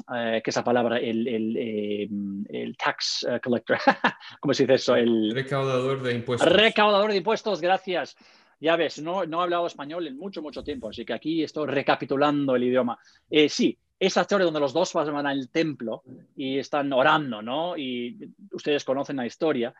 ¿qué 0.44 0.44
es 0.46 0.56
la 0.56 0.64
palabra? 0.64 0.98
El, 0.98 1.28
el, 1.28 1.58
em, 1.58 2.46
el 2.50 2.78
tax 2.78 3.26
collector, 3.42 3.78
¿cómo 4.42 4.54
se 4.54 4.64
dice 4.64 4.74
eso? 4.76 4.96
El 4.96 5.32
recaudador 5.34 6.04
de 6.04 6.14
impuestos. 6.14 6.52
Recaudador 6.52 7.12
de 7.12 7.18
impuestos, 7.18 7.62
gracias. 7.62 8.18
Ya 8.60 8.76
ves, 8.76 9.02
no, 9.02 9.26
no 9.26 9.40
he 9.40 9.44
hablado 9.44 9.68
español 9.68 10.06
en 10.08 10.18
mucho, 10.18 10.42
mucho 10.42 10.64
tiempo, 10.64 10.90
así 10.90 11.06
que 11.06 11.14
aquí 11.14 11.44
estoy 11.44 11.68
recapitulando 11.68 12.56
el 12.56 12.64
idioma. 12.66 13.00
Eh, 13.30 13.48
sí, 13.48 13.78
esa 13.98 14.22
historia 14.22 14.46
donde 14.46 14.60
los 14.60 14.74
dos 14.74 14.94
van 14.94 15.26
al 15.26 15.50
templo 15.50 16.04
y 16.36 16.60
están 16.60 16.92
orando, 16.92 17.42
¿no? 17.42 17.78
Y 17.78 18.34
ustedes 18.52 18.84
conocen 18.84 19.16
la 19.18 19.26
historia. 19.26 19.74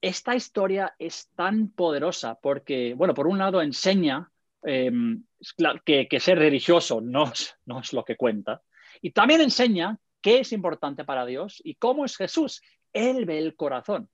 Esta 0.00 0.34
historia 0.34 0.94
es 0.98 1.30
tan 1.34 1.68
poderosa 1.68 2.38
porque, 2.40 2.92
bueno, 2.94 3.14
por 3.14 3.26
un 3.26 3.38
lado 3.38 3.62
enseña 3.62 4.30
em, 4.62 5.24
que, 5.84 6.20
ser 6.20 6.38
religioso 6.38 7.00
no 7.00 7.32
no 7.66 7.80
es 7.80 7.92
lo 7.92 8.04
que 8.04 8.16
cuenta. 8.16 8.62
Y 9.00 9.10
también 9.10 9.40
enseña 9.40 9.98
qué 10.20 10.38
es 10.40 10.52
importante 10.52 11.04
para 11.04 11.26
Dios 11.26 11.60
y 11.64 11.74
cómo 11.74 12.04
es 12.04 12.16
Jesús. 12.16 12.62
Él 12.92 13.24
ve 13.24 13.38
el 13.38 13.56
corazón. 13.56 14.08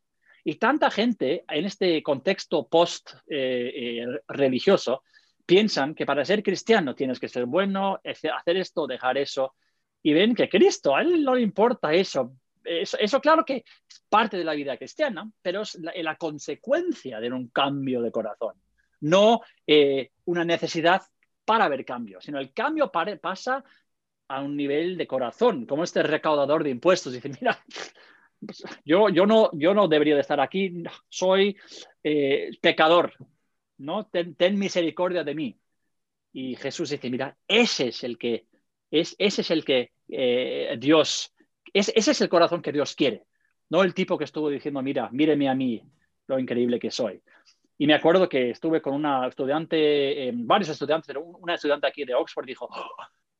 Y 0.44 0.54
tanta 0.54 0.90
gente 0.90 1.44
en 1.48 1.66
este 1.66 2.02
contexto 2.02 2.68
post-religioso 2.68 4.92
eh, 4.92 4.96
eh, 4.96 5.00
piensan 5.44 5.94
que 5.94 6.06
para 6.06 6.24
ser 6.24 6.42
cristiano 6.42 6.94
tienes 6.94 7.20
que 7.20 7.28
ser 7.28 7.44
bueno, 7.46 8.00
hacer 8.04 8.56
esto, 8.56 8.86
dejar 8.86 9.18
eso. 9.18 9.54
Y 10.02 10.12
ven 10.12 10.34
que 10.34 10.48
Cristo, 10.48 10.96
a 10.96 11.02
él 11.02 11.24
no 11.24 11.34
le 11.34 11.42
importa 11.42 11.92
eso. 11.92 12.32
Eso, 12.64 13.20
claro 13.20 13.44
que 13.44 13.64
es 13.88 14.04
parte 14.08 14.36
de 14.36 14.44
la 14.44 14.52
vida 14.52 14.76
cristiana, 14.76 15.30
pero 15.40 15.62
es 15.62 15.78
la, 15.80 16.16
consecuencia 16.16 17.18
de 17.18 17.32
un 17.32 17.48
cambio 17.48 18.02
de 18.02 18.10
corazón, 18.10 18.54
no 19.00 19.42
eh, 19.66 20.10
una 20.24 20.44
necesidad 20.44 21.02
para 21.44 21.68
ver 21.68 21.84
cambio, 21.84 22.20
sino 22.20 22.38
el 22.38 22.52
cambio 22.52 22.90
pasa 22.92 23.64
a 24.28 24.42
un 24.42 24.56
nivel 24.56 24.96
de 24.98 25.06
corazón, 25.06 25.66
como 25.66 25.84
este 25.84 26.02
recaudador 26.02 26.62
de 26.62 26.70
impuestos. 26.70 27.12
Dice, 27.14 27.30
mira, 27.30 27.58
yo, 28.84 29.08
yo, 29.08 29.26
no, 29.26 29.50
yo 29.52 29.74
no 29.74 29.88
debería 29.88 30.14
de 30.14 30.20
estar 30.20 30.40
aquí, 30.40 30.82
soy 31.08 31.56
eh, 32.04 32.50
pecador, 32.60 33.14
¿no? 33.78 34.06
Ten, 34.06 34.58
misericordia 34.58 35.24
de 35.24 35.34
mí. 35.34 35.58
Y 36.32 36.56
Jesús 36.56 36.90
dice, 36.90 37.10
mira, 37.10 37.36
ese 37.48 37.88
es 37.88 38.04
el 38.04 38.18
que, 38.18 38.46
es, 38.90 39.16
ese 39.18 39.40
es 39.40 39.50
el 39.50 39.64
que 39.64 39.92
eh, 40.08 40.76
Dios, 40.78 41.32
ese 41.72 41.92
es 41.96 42.20
el 42.20 42.28
corazón 42.28 42.62
que 42.62 42.72
Dios 42.72 42.94
quiere, 42.94 43.24
no 43.70 43.82
el 43.82 43.94
tipo 43.94 44.18
que 44.18 44.24
estuvo 44.24 44.50
diciendo, 44.50 44.82
mira, 44.82 45.08
míreme 45.10 45.48
a 45.48 45.54
mí, 45.54 45.82
lo 46.26 46.38
increíble 46.38 46.78
que 46.78 46.90
soy. 46.90 47.22
Y 47.78 47.86
me 47.86 47.94
acuerdo 47.94 48.28
que 48.28 48.50
estuve 48.50 48.82
con 48.82 48.94
una 48.94 49.28
estudiante, 49.28 50.28
eh, 50.28 50.32
varios 50.34 50.68
estudiantes, 50.68 51.06
pero 51.06 51.22
una 51.22 51.54
estudiante 51.54 51.86
aquí 51.86 52.04
de 52.04 52.14
Oxford 52.14 52.44
dijo, 52.44 52.68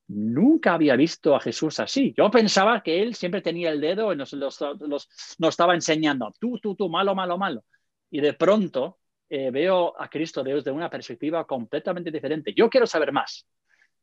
nunca 0.07 0.75
había 0.75 0.95
visto 0.95 1.35
a 1.35 1.40
Jesús 1.40 1.80
así. 1.80 2.14
Yo 2.16 2.30
pensaba 2.30 2.80
que 2.80 3.02
él 3.02 3.16
siempre 3.16 3.42
tenía 3.42 3.71
el 3.71 3.80
dedo 3.80 4.12
y 4.12 4.16
nos, 4.16 4.33
estaba 4.33 5.75
enseñando, 5.75 6.33
tú, 6.38 6.59
tú, 6.61 6.76
tú, 6.76 6.88
malo, 6.88 7.16
malo, 7.16 7.37
malo. 7.37 7.64
Y 8.11 8.21
de 8.21 8.33
pronto 8.35 8.99
eh, 9.28 9.50
veo 9.50 10.00
a 10.00 10.09
Cristo 10.09 10.45
desde 10.45 10.71
una 10.71 10.88
perspectiva 10.88 11.45
completamente 11.45 12.12
diferente. 12.12 12.54
Yo 12.54 12.71
quiero 12.71 12.87
saber 12.87 13.12
más. 13.12 13.45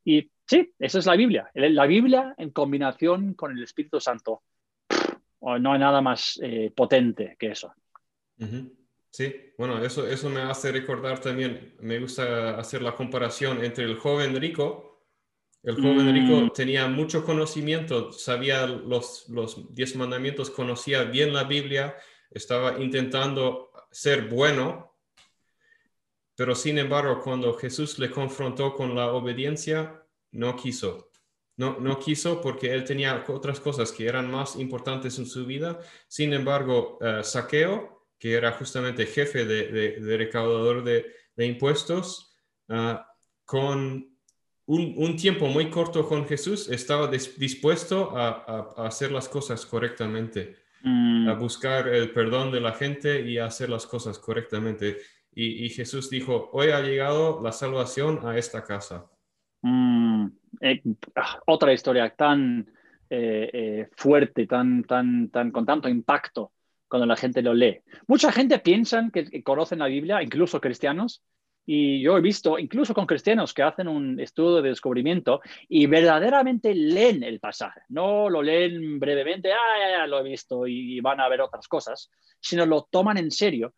Y 0.04 0.30
sí, 0.46 0.70
esa 0.78 0.98
es 0.98 1.06
la 1.06 1.16
Biblia. 1.16 1.50
La 1.54 1.86
Biblia 1.86 2.34
en 2.36 2.50
combinación 2.50 3.34
con 3.34 3.56
el 3.56 3.64
Espíritu 3.64 4.00
Santo. 4.00 4.42
No 5.40 5.72
hay 5.72 5.78
nada 5.78 6.00
más 6.00 6.38
eh, 6.42 6.72
potente 6.74 7.36
que 7.38 7.48
eso. 7.48 7.72
Sí, 9.16 9.54
bueno, 9.56 9.82
eso, 9.82 10.06
eso 10.06 10.28
me 10.28 10.42
hace 10.42 10.70
recordar 10.70 11.22
también, 11.22 11.74
me 11.80 11.98
gusta 11.98 12.58
hacer 12.58 12.82
la 12.82 12.94
comparación 12.94 13.64
entre 13.64 13.84
el 13.84 13.96
joven 13.96 14.38
rico 14.38 15.06
El 15.62 15.76
joven 15.76 16.12
rico 16.12 16.42
mm. 16.42 16.50
tenía 16.52 16.86
mucho 16.86 17.24
conocimiento, 17.24 18.12
sabía 18.12 18.66
los, 18.66 19.26
los 19.30 19.74
diez 19.74 19.96
mandamientos, 19.96 20.50
conocía 20.50 21.04
bien 21.04 21.32
la 21.32 21.44
Biblia, 21.44 21.96
estaba 22.30 22.78
intentando 22.78 23.70
ser 23.90 24.28
bueno, 24.28 24.94
pero 26.34 26.54
sin 26.54 26.76
embargo, 26.76 27.22
cuando 27.22 27.54
Jesús 27.54 27.98
le 27.98 28.10
confrontó 28.10 28.74
con 28.74 28.94
la 28.94 29.12
obediencia, 29.12 30.04
no 30.32 30.54
quiso. 30.56 31.10
No, 31.56 31.78
no 31.80 31.98
quiso 31.98 32.42
porque 32.42 32.70
él 32.74 32.84
tenía 32.84 33.24
otras 33.28 33.60
cosas 33.60 33.92
que 33.92 34.06
eran 34.06 34.30
más 34.30 34.56
importantes 34.56 35.18
en 35.18 35.24
su 35.24 35.46
vida. 35.46 35.80
Sin 36.06 36.34
embargo, 36.34 36.98
uh, 37.00 37.24
Saqueo, 37.24 37.95
que 38.18 38.34
era 38.34 38.52
justamente 38.52 39.06
jefe 39.06 39.44
de, 39.44 40.16
recaudador 40.16 40.84
de, 40.84 41.46
impuestos, 41.46 42.34
uh, 42.68 42.96
con 43.44 44.16
un, 44.66 45.16
tiempo 45.16 45.46
muy 45.46 45.70
corto 45.70 46.06
con 46.08 46.26
Jesús, 46.26 46.68
estaba 46.68 47.08
dispuesto 47.08 48.16
a, 48.16 48.74
hacer 48.86 49.12
las 49.12 49.28
cosas 49.28 49.64
correctamente, 49.64 50.56
mm. 50.82 51.28
a 51.28 51.34
buscar 51.34 51.88
el 51.88 52.10
perdón 52.10 52.50
de 52.50 52.60
la 52.60 52.72
gente 52.72 53.20
y 53.22 53.38
a 53.38 53.46
hacer 53.46 53.70
las 53.70 53.86
cosas 53.86 54.18
correctamente. 54.18 54.98
Y, 55.38 55.68
Jesús 55.68 56.08
dijo, 56.08 56.48
hoy 56.54 56.70
ha 56.70 56.80
llegado 56.80 57.42
la 57.42 57.52
salvación 57.52 58.20
a 58.24 58.38
esta 58.38 58.64
casa. 58.64 59.06
Mm. 59.60 60.28
Eh, 60.62 60.82
ah, 61.14 61.40
otra 61.46 61.74
historia 61.74 62.08
tan 62.08 62.66
eh, 63.10 63.50
eh, 63.52 63.88
fuerte, 63.94 64.46
tan, 64.46 64.82
tan, 64.84 65.28
tan, 65.28 65.50
con 65.50 65.66
tanto 65.66 65.88
impacto 65.90 66.52
cuando 66.88 67.06
la 67.06 67.16
gente 67.16 67.42
lo 67.42 67.54
lee. 67.54 67.80
Mucha 68.06 68.32
gente 68.32 68.58
piensa 68.58 69.08
que 69.12 69.42
conocen 69.42 69.80
la 69.80 69.86
Biblia, 69.86 70.22
incluso 70.22 70.60
cristianos, 70.60 71.22
y 71.68 72.00
yo 72.00 72.16
he 72.16 72.20
visto, 72.20 72.58
incluso 72.60 72.94
con 72.94 73.06
cristianos 73.06 73.52
que 73.52 73.64
hacen 73.64 73.88
un 73.88 74.20
estudio 74.20 74.62
de 74.62 74.68
descubrimiento 74.68 75.40
y 75.68 75.86
verdaderamente 75.86 76.72
leen 76.72 77.24
el 77.24 77.40
pasaje, 77.40 77.80
no 77.88 78.30
lo 78.30 78.40
leen 78.40 79.00
brevemente, 79.00 79.52
ah, 79.52 79.98
ya, 79.98 80.06
lo 80.06 80.20
he 80.20 80.22
visto 80.22 80.68
y 80.68 81.00
van 81.00 81.20
a 81.20 81.28
ver 81.28 81.40
otras 81.40 81.66
cosas, 81.66 82.08
sino 82.40 82.64
lo 82.64 82.86
toman 82.88 83.18
en 83.18 83.32
serio 83.32 83.74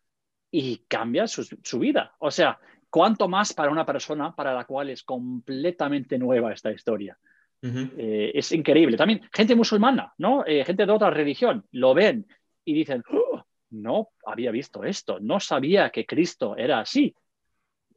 y 0.51 0.85
cambia 0.87 1.25
su, 1.27 1.79
vida. 1.79 2.13
O 2.19 2.29
sea, 2.29 2.59
¿cuánto 2.91 3.27
más 3.27 3.53
para 3.53 3.71
una 3.71 3.87
persona 3.87 4.35
para 4.35 4.53
la 4.53 4.65
cual 4.65 4.91
es 4.91 5.03
completamente 5.03 6.19
nueva 6.19 6.53
esta 6.53 6.71
historia? 6.71 7.17
Eh, 7.61 8.31
es 8.35 8.51
increíble. 8.51 8.97
También 8.97 9.21
gente 9.33 9.55
musulmana, 9.55 10.13
¿no? 10.19 10.45
Eh, 10.45 10.63
gente 10.63 10.85
de 10.85 10.91
otra 10.91 11.09
religión, 11.09 11.65
lo 11.71 11.93
ven 11.95 12.27
y 12.69 12.73
dicen, 12.73 13.03
oh, 13.11 13.43
no 13.71 14.09
había 14.25 14.51
visto 14.51 14.83
esto, 14.83 15.19
no 15.19 15.39
sabía 15.39 15.89
que 15.89 16.05
Cristo 16.05 16.55
era 16.57 16.79
así 16.79 17.13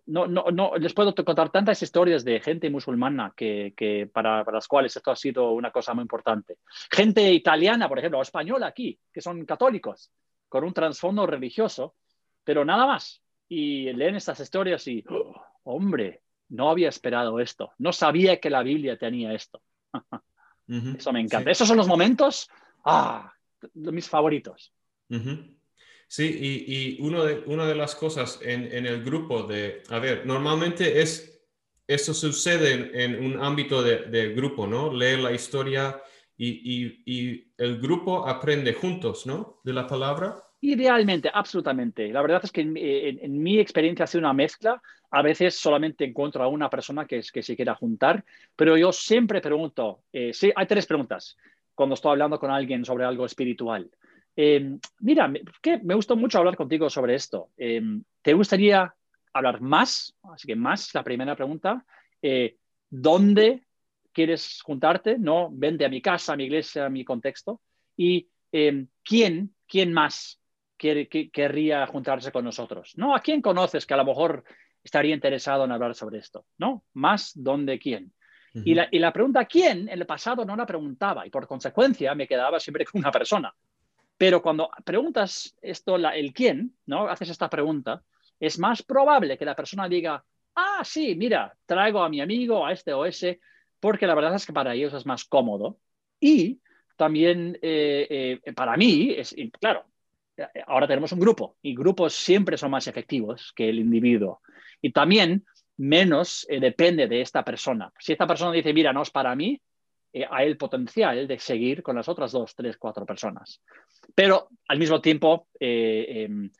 no, 0.07 0.27
no, 0.27 0.47
no, 0.51 0.77
les 0.77 0.95
puedo 0.95 1.15
contar 1.15 1.51
tantas 1.51 1.81
historias 1.83 2.25
de 2.25 2.41
gente 2.41 2.71
musulmana 2.71 3.33
que, 3.37 4.09
para, 4.13 4.45
las 4.45 4.67
cuales 4.67 4.97
esto 4.97 5.11
ha 5.11 5.17
sido 5.17 5.53
una 5.53 5.71
cosa 5.71 5.95
muy 5.95 6.03
importante. 6.03 6.59
Gente 6.91 7.33
italiana, 7.33 7.89
por 7.89 7.99
ejemplo, 7.99 8.19
o 8.19 8.23
española 8.23 8.67
aquí, 8.67 8.99
que 9.13 9.21
son 9.21 9.45
católicos, 9.45 10.11
con 10.49 10.65
un 10.65 10.73
trasfondo 10.75 11.27
religioso, 11.27 11.95
pero 12.45 12.65
nada 12.65 12.87
más. 12.87 13.23
Y 13.49 13.93
leen 13.93 14.17
estas 14.17 14.41
historias 14.41 14.87
y, 14.89 15.05
oh, 15.09 15.35
hombre, 15.65 16.23
no 16.49 16.71
había 16.71 16.89
esperado 16.89 17.39
esto, 17.39 17.73
no 17.79 17.93
sabía 17.93 18.41
que 18.41 18.51
la 18.51 18.63
Biblia 18.63 18.99
tenía 18.99 19.33
esto. 19.33 19.63
Eso 20.97 21.13
me 21.13 21.21
encanta. 21.21 21.51
Esos 21.51 21.69
son 21.69 21.77
los 21.77 21.89
momentos, 21.89 22.49
ah, 22.85 23.33
mis 23.75 24.09
favoritos. 24.09 24.73
Sí, 26.13 26.25
y, 26.69 27.01
uno 27.01 27.25
de, 27.25 27.43
una 27.47 27.67
de 27.67 27.75
las 27.75 27.95
cosas 27.95 28.39
en, 28.43 28.87
el 28.87 29.03
grupo 29.03 29.45
de, 29.45 29.83
a 29.89 29.99
ver, 29.99 30.27
normalmente 30.27 31.01
es, 31.01 31.43
eso 31.87 32.13
sucede 32.13 33.03
en, 33.03 33.25
un 33.25 33.43
ámbito 33.43 33.83
de, 33.83 34.35
grupo, 34.35 34.67
¿no? 34.67 34.93
Leer 34.93 35.21
la 35.21 35.33
historia 35.33 36.03
y, 36.37 37.55
el 37.57 37.81
grupo 37.81 38.29
aprende 38.29 38.75
juntos, 38.75 39.27
¿no? 39.27 39.61
De 39.65 39.73
la 39.73 39.87
palabra. 39.87 40.37
Idealmente, 40.61 41.31
absolutamente. 41.33 42.09
La 42.13 42.21
verdad 42.21 42.43
es 42.45 42.53
que 42.53 42.61
en, 42.61 43.43
mi 43.43 43.59
experiencia 43.59 44.05
ha 44.05 44.07
sido 44.07 44.21
una 44.21 44.35
mezcla. 44.35 44.83
A 45.11 45.23
veces 45.23 45.55
solamente 45.55 46.05
encuentro 46.05 46.43
a 46.43 46.49
una 46.49 46.69
persona 46.69 47.07
que, 47.07 47.23
que 47.33 47.43
se 47.43 47.57
quiera 47.57 47.75
juntar, 47.75 48.25
pero 48.55 48.77
yo 48.77 48.93
siempre 48.93 49.41
pregunto, 49.41 50.03
eh, 50.13 50.33
sí, 50.35 50.53
hay 50.55 50.67
tres 50.67 50.87
preguntas 50.87 51.37
cuando 51.75 51.95
estoy 51.95 52.13
hablando 52.13 52.39
con 52.39 52.51
alguien 52.51 52.85
sobre 52.85 53.05
algo 53.05 53.27
espiritual. 53.27 53.91
Em, 54.35 54.79
mira, 55.01 55.29
me 55.29 55.95
gustó 55.95 56.17
mucho 56.17 56.39
hablar 56.39 56.57
contigo 56.57 56.89
sobre 56.89 57.15
esto. 57.15 57.51
Em, 57.57 58.03
¿Te 58.23 58.33
gustaría 58.33 58.95
hablar 59.33 59.61
más? 59.61 60.15
Así 60.23 60.47
que 60.47 60.57
más, 60.57 60.95
la 60.95 61.03
primera 61.03 61.37
pregunta. 61.37 61.85
Eh, 62.21 62.57
¿Dónde 62.89 63.67
quieres 64.13 64.61
juntarte? 64.63 65.19
No, 65.19 65.49
vente 65.51 65.85
a 65.85 65.89
mi 65.89 66.01
casa, 66.01 66.33
a 66.33 66.37
mi 66.37 66.45
iglesia, 66.45 66.87
a 66.87 66.91
mi 66.91 67.05
contexto. 67.05 67.61
¿Y 67.97 68.29
em, 68.53 68.89
quién, 69.03 69.55
quién 69.67 69.93
más 69.93 70.39
querría 70.77 71.87
juntarse 71.87 72.33
con 72.33 72.45
nosotros? 72.45 72.93
¿No? 72.97 73.15
¿A 73.15 73.21
quién 73.21 73.41
conoces 73.41 73.87
que 73.87 73.95
a 73.95 73.99
lo 73.99 74.05
mejor 74.05 74.45
estaría 74.83 75.15
interesado 75.15 75.65
en 75.65 75.73
hablar 75.73 75.95
sobre 75.95 76.19
esto? 76.19 76.47
¿No? 76.59 76.85
Más, 76.95 77.33
¿dónde, 77.35 77.79
quién? 77.79 78.13
Y, 78.55 78.75
la, 78.75 78.89
y 78.91 78.99
la 78.99 79.13
pregunta 79.13 79.45
quién 79.47 79.89
en 79.89 79.99
el 79.99 80.07
pasado 80.07 80.45
no 80.45 80.57
la 80.57 80.67
preguntaba 80.67 81.27
y 81.27 81.31
por 81.31 81.47
consecuencia 81.47 82.15
me 82.15 82.27
quedaba 82.27 82.61
siempre 82.61 82.85
con 82.85 83.01
una 83.01 83.11
persona. 83.11 83.55
Pero 84.17 84.43
cuando 84.43 84.71
preguntas 84.85 85.57
esto, 85.63 85.97
el 85.97 86.33
quién, 86.33 86.77
¿no? 86.87 87.09
Haces 87.09 87.31
esta 87.31 87.49
pregunta, 87.49 88.03
es 88.39 88.59
más 88.59 88.83
probable 88.83 89.37
que 89.39 89.45
la 89.45 89.57
persona 89.57 89.89
diga, 89.89 90.23
ah, 90.55 90.83
sí, 90.85 91.15
mira, 91.17 91.55
traigo 91.67 92.03
a 92.03 92.09
mi 92.09 92.21
amigo, 92.21 92.65
a 92.65 92.73
este 92.73 92.93
o 92.93 93.05
ese, 93.05 93.41
porque 93.81 94.07
la 94.07 94.15
verdad 94.15 94.35
es 94.35 94.47
que 94.47 94.53
para 94.53 94.75
ellos 94.75 94.93
es 94.95 95.07
más 95.07 95.25
cómodo. 95.25 95.79
Y 96.21 96.61
también 96.97 97.59
eh, 97.63 98.39
eh, 98.45 98.53
para 98.53 98.77
mí, 98.77 99.13
es, 99.17 99.35
claro, 99.59 99.87
ahora 100.67 100.87
tenemos 100.87 101.13
un 101.13 101.21
grupo 101.21 101.57
y 101.63 101.75
grupos 101.75 102.15
siempre 102.15 102.57
son 102.57 102.71
más 102.71 102.87
efectivos 102.87 103.53
que 103.57 103.69
el 103.69 103.79
individuo. 103.79 104.41
Y 104.81 104.93
también 104.93 105.45
menos 105.79 106.47
eh, 106.49 106.61
depende 106.61 107.07
de 107.07 107.21
esta 107.21 107.45
persona. 107.45 107.93
Si 107.99 108.13
esta 108.13 108.27
persona 108.27 108.53
dice, 108.53 108.73
mira, 108.73 108.93
no 108.93 109.03
es 109.03 109.11
para 109.11 109.35
mí, 109.35 109.61
eh, 110.13 110.27
hay 110.31 110.49
el 110.49 110.57
potencial 110.57 111.27
de 111.27 111.39
seguir 111.39 111.83
con 111.83 111.97
las 111.97 112.09
otras 112.09 112.33
dos, 112.33 112.55
tres, 112.55 112.77
cuatro 112.77 113.07
personas. 113.07 113.63
Pero 114.15 114.49
al 114.69 114.79
mismo 114.79 115.01
tiempo, 115.01 115.49
eh, 115.59 116.25
em, 116.25 116.51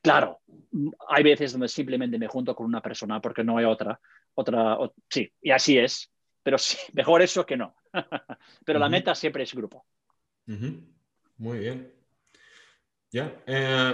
claro, 0.00 0.40
hay 1.08 1.24
veces 1.24 1.52
donde 1.52 1.68
simplemente 1.68 2.18
me 2.18 2.28
junto 2.28 2.54
con 2.54 2.66
una 2.66 2.80
persona 2.80 3.20
porque 3.20 3.42
no 3.42 3.58
hay 3.58 3.64
otra. 3.64 3.98
otra 4.34 4.78
sí, 5.08 5.30
y 5.40 5.50
así 5.50 5.78
es. 5.78 6.10
Pero 6.42 6.58
sí, 6.58 6.76
mejor 6.92 7.22
eso 7.22 7.44
que 7.44 7.56
no. 7.56 7.74
pero 8.64 8.78
la 8.78 8.88
meta 8.88 9.14
siempre 9.14 9.42
es 9.42 9.54
grupo. 9.54 9.84
Muy 11.38 11.58
bien. 11.58 11.95
Ya, 13.12 13.42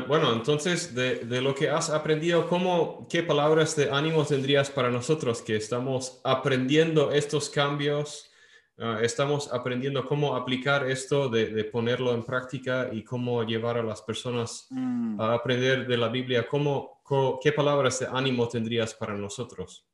bueno, 0.09 0.33
entonces 0.33 0.95
de, 0.95 1.17
de, 1.27 1.41
lo 1.43 1.55
que 1.55 1.69
has 1.69 1.91
aprendido, 1.91 2.49
¿cómo, 2.49 3.07
¿qué 3.09 3.23
palabras 3.23 3.77
de 3.77 3.91
ánimo 3.91 4.25
tendrías 4.25 4.71
para 4.71 4.91
nosotros 4.91 5.43
que 5.43 5.55
estamos 5.55 6.21
aprendiendo 6.25 7.13
estos 7.13 7.51
cambios 7.51 8.33
Ah, 8.79 8.99
estamos 9.03 9.53
aprendiendo 9.53 10.05
cómo 10.05 10.35
aplicar 10.35 10.91
esto, 10.91 11.29
de, 11.29 11.63
ponerlo 11.65 12.15
en 12.15 12.25
práctica 12.25 12.89
y 12.91 13.05
cómo 13.05 13.45
llevar 13.45 13.77
a 13.77 13.83
las 13.83 14.01
personas 14.03 14.67
mm. 14.71 15.21
a 15.21 15.35
aprender 15.35 15.87
de 15.87 15.97
la 15.97 16.09
Biblia. 16.09 16.49
¿Cómo, 16.49 17.01
¿Qué 17.41 17.53
palabras 17.53 18.01
de 18.01 18.09
ánimo 18.11 18.49
tendrías 18.49 18.95
para 18.95 19.15
nosotros? 19.15 19.87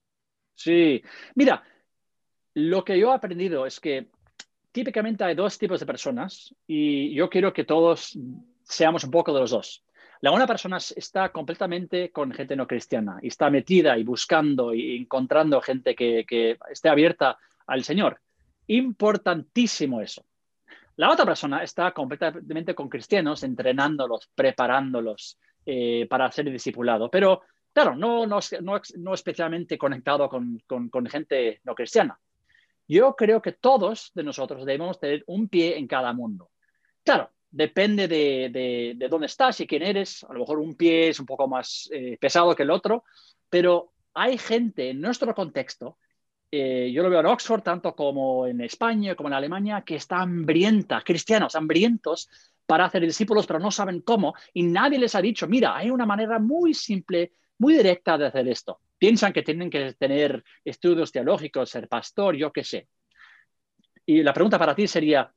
Sí, 0.55 1.03
mira, 1.35 1.63
lo 2.55 2.85
que 2.85 2.99
yo 2.99 3.11
he 3.11 3.15
aprendido 3.15 3.67
es 3.67 3.79
que 3.81 4.07
típicamente 4.71 5.25
hay 5.25 5.35
dos 5.35 5.59
tipos 5.59 5.81
de 5.81 5.87
personas 5.87 6.55
y 6.67 7.13
yo 7.15 7.29
quiero 7.29 7.53
que 7.53 7.65
todos 7.65 8.17
seamos 8.69 9.05
un 9.05 9.11
poco 9.11 9.33
de 9.33 9.41
los 9.41 9.51
dos. 9.51 9.85
La 10.21 10.33
una 10.33 10.47
persona 10.47 10.79
está 10.79 11.31
completamente 11.31 12.11
con 12.11 12.33
gente 12.33 12.57
no 12.57 12.67
cristiana 12.67 13.19
y 13.23 13.29
está 13.29 13.51
metida 13.51 13.97
y 13.97 14.03
buscando 14.03 14.75
y 14.75 14.97
encontrando 14.97 15.61
gente 15.61 15.95
que, 15.95 16.25
que 16.27 16.59
esté 16.71 16.89
abierta 16.89 17.39
al 17.67 17.85
Señor. 17.85 18.21
Importantísimo 18.67 20.01
eso. 20.01 20.25
La 20.97 21.11
otra 21.11 21.25
persona 21.25 21.63
está 21.63 21.93
completamente 21.93 22.75
con 22.75 22.89
cristianos, 22.89 23.45
entrenándolos, 23.45 24.29
preparándolos 24.35 25.39
eh, 25.65 26.09
para 26.11 26.31
ser 26.33 26.51
discipulado, 26.51 27.09
pero 27.09 27.43
claro, 27.73 27.95
no, 27.95 28.27
no, 28.27 28.41
no, 28.61 29.15
especialmente 29.15 29.79
conectado 29.79 30.29
con, 30.29 30.61
con, 30.67 31.07
gente 31.07 31.61
no 31.63 31.77
cristiana. 31.77 32.19
Yo 32.89 33.15
creo 33.15 33.41
que 33.41 33.53
todos 33.53 34.11
de 34.15 34.25
nosotros 34.25 34.65
debemos 34.65 34.99
tener 34.99 35.23
un 35.29 35.49
pie 35.49 35.79
en 35.79 35.87
cada 35.87 36.13
mundo. 36.13 36.51
Claro, 37.05 37.31
depende 37.51 38.09
de, 38.09 38.95
de, 38.97 39.09
dónde 39.09 39.27
estás 39.27 39.61
y 39.61 39.67
quién 39.67 39.83
eres. 39.83 40.25
A 40.25 40.33
lo 40.33 40.41
mejor 40.41 40.59
un 40.59 40.75
pie 40.75 41.09
es 41.09 41.21
un 41.21 41.27
poco 41.27 41.49
más 41.49 41.89
eh, 41.93 42.17
pesado 42.21 42.55
que 42.55 42.63
el 42.63 42.71
otro, 42.71 43.05
pero 43.49 43.93
hay 44.15 44.39
gente 44.39 44.91
en 44.91 45.01
nuestro 45.01 45.35
contexto 45.35 45.99
eh, 46.51 46.91
yo 46.93 47.03
lo 47.03 47.11
veo 47.11 47.21
en 47.21 47.27
Oxford, 47.27 47.63
tanto 47.63 47.95
como 47.95 48.47
en 48.47 48.61
España, 48.63 49.15
como 49.15 49.29
en 49.29 49.35
Alemania, 49.35 49.83
que 49.83 49.97
está 49.97 50.21
hambrienta, 50.21 51.03
cristianos 51.03 51.55
hambrientos 51.55 52.29
para 52.65 52.87
hacer 52.87 53.03
discípulos, 53.03 53.47
pero 53.47 53.59
no 53.59 53.71
saben 53.71 54.01
cómo, 54.01 54.35
y 54.55 54.63
nadie 54.63 54.99
les 54.99 55.15
ha 55.15 55.23
dicho, 55.23 55.47
mira, 55.47 55.77
hay 55.77 55.91
una 55.91 56.07
manera 56.07 56.39
muy 56.39 56.75
simple, 56.75 57.33
muy 57.59 57.75
directa 57.75 58.17
de 58.17 58.27
hacer 58.27 58.49
esto. 58.49 58.81
piensan 58.99 59.33
que 59.33 59.43
tienen 59.43 59.71
que 59.71 59.93
tener 59.95 60.43
estudios 60.65 61.13
teológicos, 61.13 61.71
ser 61.71 61.87
pastor, 61.89 62.35
yo 62.35 62.53
qué 62.53 62.65
sé. 62.65 62.89
Y 64.05 64.23
la 64.23 64.33
pregunta 64.33 64.59
para 64.59 64.75
ti 64.75 64.89
sería, 64.89 65.31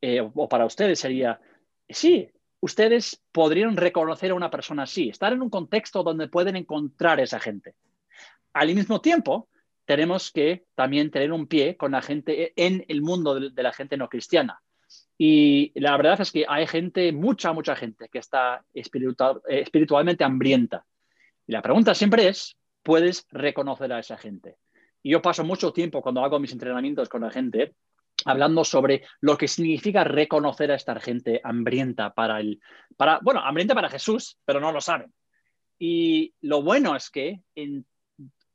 eh, 0.00 0.20
o 0.20 0.48
para 0.48 0.66
ustedes 0.66 0.98
sería, 0.98 1.40
sí, 1.88 2.30
ustedes 2.60 3.22
podrían 3.32 3.76
reconocer 3.76 4.30
a 4.30 4.34
una 4.34 4.50
persona 4.50 4.84
así, 4.84 5.08
estar 5.08 5.32
en 5.32 5.42
un 5.42 5.50
contexto 5.50 6.02
donde 6.02 6.28
pueden 6.28 6.56
encontrar 6.56 7.20
a 7.20 7.22
esa 7.22 7.40
gente. 7.40 7.74
Al 8.52 8.74
mismo 8.74 9.00
tiempo, 9.00 9.48
tenemos 9.84 10.32
que 10.32 10.64
también 10.74 11.10
tener 11.10 11.32
un 11.32 11.46
pie 11.46 11.76
con 11.76 11.92
la 11.92 12.02
gente 12.02 12.52
en 12.56 12.84
el 12.88 13.02
mundo 13.02 13.38
de 13.38 13.62
la 13.62 13.72
gente 13.72 13.96
no 13.96 14.08
cristiana. 14.08 14.60
Y 15.18 15.72
la 15.80 15.96
verdad 15.96 16.20
es 16.20 16.30
que 16.30 16.44
hay 16.48 16.66
gente, 16.66 17.12
mucha, 17.12 17.52
mucha 17.52 17.74
gente 17.74 18.08
que 18.08 18.18
está 18.18 18.64
eh, 18.74 18.82
espiritualmente 19.48 20.24
hambrienta. 20.24 20.84
Y 21.46 21.52
la 21.52 21.62
pregunta 21.62 21.94
siempre 21.94 22.28
es, 22.28 22.56
¿puedes 22.82 23.26
reconocer 23.30 23.92
a 23.92 24.00
esa 24.00 24.18
gente? 24.18 24.56
Y 25.02 25.10
yo 25.10 25.22
paso 25.22 25.44
mucho 25.44 25.72
tiempo 25.72 26.02
cuando 26.02 26.22
hago 26.24 26.38
mis 26.38 26.52
entrenamientos 26.52 27.08
con 27.08 27.22
la 27.22 27.30
gente 27.30 27.74
hablando 28.26 28.64
sobre 28.64 29.04
lo 29.20 29.38
que 29.38 29.48
significa 29.48 30.04
reconocer 30.04 30.70
a 30.70 30.74
esta 30.74 30.98
gente 31.00 31.40
hambrienta 31.42 32.12
para 32.12 32.40
el, 32.40 32.60
para, 32.96 33.20
bueno, 33.22 33.40
hambrienta 33.40 33.74
para 33.74 33.88
Jesús, 33.88 34.38
pero 34.44 34.60
no 34.60 34.72
lo 34.72 34.80
saben. 34.80 35.12
Y 35.78 36.34
lo 36.40 36.62
bueno 36.62 36.96
es 36.96 37.08
que 37.08 37.40
en, 37.54 37.86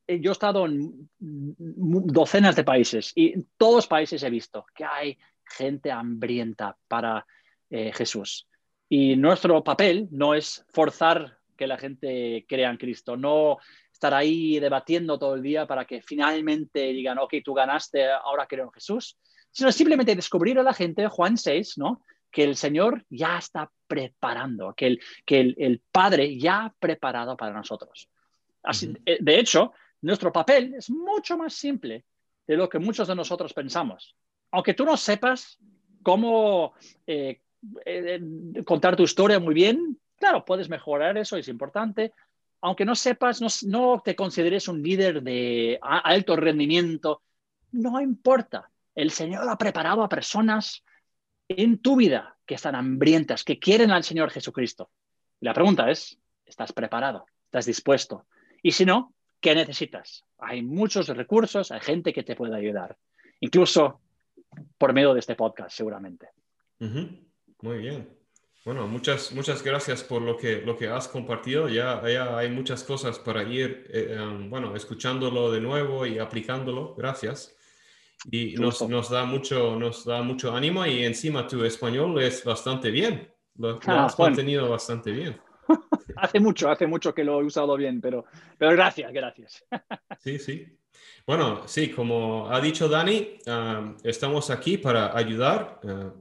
yo 0.08 0.32
he 0.32 0.34
estado 0.34 0.66
en 0.66 1.10
docenas 1.18 2.56
de 2.56 2.64
países 2.64 3.14
y 3.16 3.34
en 3.34 3.50
todos 3.58 3.76
los 3.76 3.88
países 3.88 4.22
he 4.24 4.30
visto 4.30 4.66
que 4.76 4.84
hay 4.84 5.18
gente 5.46 5.92
hambrienta 5.92 6.78
para 6.88 7.26
eh, 7.70 7.92
Jesús. 7.94 8.48
Y 8.90 9.16
nuestro 9.16 9.64
papel 9.64 10.10
no 10.12 10.34
es 10.34 10.66
forzar 10.70 11.38
que 11.56 11.68
la 11.68 11.78
gente 11.78 12.46
crea 12.48 12.70
en 12.70 12.78
Cristo, 12.78 13.16
no 13.16 13.58
estar 13.94 14.14
ahí 14.14 14.60
debatiendo 14.60 15.18
todo 15.18 15.36
el 15.36 15.44
día 15.44 15.68
para 15.68 15.86
que 15.86 16.02
finalmente 16.02 16.88
digan, 16.88 17.20
ok, 17.20 17.36
tú 17.46 17.54
ganaste, 17.54 18.12
ahora 18.12 18.48
creo 18.48 18.66
en 18.66 18.72
Jesús, 18.72 19.18
sino 19.52 19.72
simplemente 19.72 20.16
descubrir 20.16 20.58
a 20.60 20.64
la 20.64 20.74
gente, 20.74 21.08
Juan 21.08 21.38
6, 21.38 21.78
¿no? 21.78 22.02
que 22.32 22.44
el 22.44 22.56
Señor 22.56 23.06
ya 23.10 23.38
está 23.38 23.70
preparando, 23.88 24.74
que 24.74 24.88
el, 24.88 25.02
que 25.26 25.54
el, 25.58 25.82
Padre 25.92 26.38
ya 26.38 26.66
ha 26.66 26.74
preparado 26.80 27.36
para 27.36 27.54
nosotros. 27.54 28.10
Así, 28.64 28.94
eh, 29.06 29.18
De 29.20 29.38
hecho, 29.38 29.74
nuestro 30.02 30.32
papel 30.32 30.76
es 30.76 30.90
mucho 30.90 31.38
más 31.38 31.54
simple 31.54 32.06
de 32.48 32.56
lo 32.56 32.70
que 32.70 32.80
muchos 32.80 33.08
de 33.08 33.16
nosotros 33.16 33.54
pensamos 33.54 34.16
aunque 34.52 34.74
tú 34.74 34.86
no 34.86 34.98
sepas 34.98 35.58
cómo 36.04 36.74
eh, 37.08 37.42
eh, 37.86 38.22
contar 38.66 38.96
tu 38.96 39.04
historia 39.04 39.40
muy 39.40 39.54
bien, 39.54 39.98
claro, 40.18 40.46
puedes 40.46 40.70
mejorar 40.70 41.18
eso, 41.18 41.38
es 41.38 41.48
importante. 41.48 42.14
Aunque 42.62 42.86
no 42.86 42.96
sepas, 42.96 43.42
no, 43.64 44.02
te 44.06 44.16
consideres 44.16 44.68
un 44.68 44.84
líder 44.84 45.24
de 45.24 45.80
alto 45.82 46.36
rendimiento, 46.36 47.24
no 47.72 48.00
importa. 48.00 48.70
El 48.96 49.12
Señor 49.12 49.48
ha 49.50 49.58
preparado 49.58 50.04
a 50.04 50.10
personas 50.10 50.84
en 51.48 51.80
tu 51.80 51.96
vida 51.96 52.38
que 52.46 52.56
están 52.56 52.76
hambrientas, 52.76 53.44
que 53.44 53.60
quieren 53.60 53.92
al 53.92 54.04
Señor 54.04 54.32
Jesucristo. 54.32 54.92
La 55.40 55.54
pregunta 55.54 55.90
es, 55.90 56.18
¿estás 56.46 56.74
preparado? 56.74 57.26
¿Estás 57.46 57.66
dispuesto? 57.66 58.26
Y 58.62 58.72
si 58.72 58.86
no, 58.86 59.14
¿qué 59.40 59.56
necesitas? 59.56 60.24
Hay 60.38 60.62
muchos 60.62 61.08
recursos, 61.10 61.72
hay 61.72 61.82
gente 61.82 62.14
que 62.14 62.24
te 62.24 62.36
puede 62.36 62.56
ayudar. 62.56 62.98
Incluso 63.40 64.02
por 64.78 64.94
medio 64.94 65.14
de 65.14 65.20
este 65.20 65.36
podcast, 65.36 65.76
seguramente. 65.76 66.30
Muy 66.80 67.78
bien. 67.78 68.10
Bueno, 68.64 68.88
muchas, 68.88 69.32
muchas 69.32 69.64
gracias 69.64 70.04
por 70.04 70.22
lo 70.22 70.38
que, 70.38 70.62
lo 70.62 70.78
que 70.78 70.88
has 70.88 71.08
compartido. 71.08 71.68
Ya, 71.68 72.08
ya 72.08 72.38
hay 72.38 72.50
muchas 72.50 72.84
cosas 72.84 73.18
para 73.18 73.42
ir, 73.44 73.88
eh, 73.92 74.20
um, 74.20 74.50
bueno, 74.50 74.76
escuchándolo 74.76 75.52
de 75.52 75.62
nuevo 75.62 76.06
y 76.06 76.20
aplicándolo. 76.20 76.94
Gracias. 76.96 77.56
Y 78.30 78.54
nos, 78.54 78.88
nos, 78.88 79.10
da 79.10 79.26
mucho, 79.26 79.76
nos 79.80 80.06
da 80.06 80.22
mucho 80.22 80.56
ánimo 80.56 80.86
y 80.86 81.04
encima 81.04 81.48
tu 81.48 81.64
español 81.64 82.22
es 82.22 82.44
bastante 82.44 82.92
bien. 82.92 83.32
Lo, 83.56 83.80
ah, 83.88 84.06
has 84.06 84.20
mantenido 84.20 84.70
bastante 84.70 85.12
bien. 85.12 85.42
hace 86.18 86.40
mucho, 86.40 86.70
hace 86.70 86.88
mucho 86.88 87.14
que 87.14 87.24
lo 87.24 87.42
he 87.42 87.46
usado 87.46 87.76
bien, 87.78 88.00
pero, 88.02 88.26
pero 88.58 88.72
gracias, 88.72 89.12
gracias. 89.12 89.66
sí, 90.20 90.38
sí. 90.38 90.68
Bueno, 91.26 91.68
sí, 91.68 91.90
como 91.90 92.50
ha 92.50 92.60
dicho 92.60 92.90
Dani, 92.90 93.38
estamos 94.04 94.50
aquí 94.50 94.78
para 94.78 95.16
ayudar. 95.16 95.80
Eh, 95.84 96.12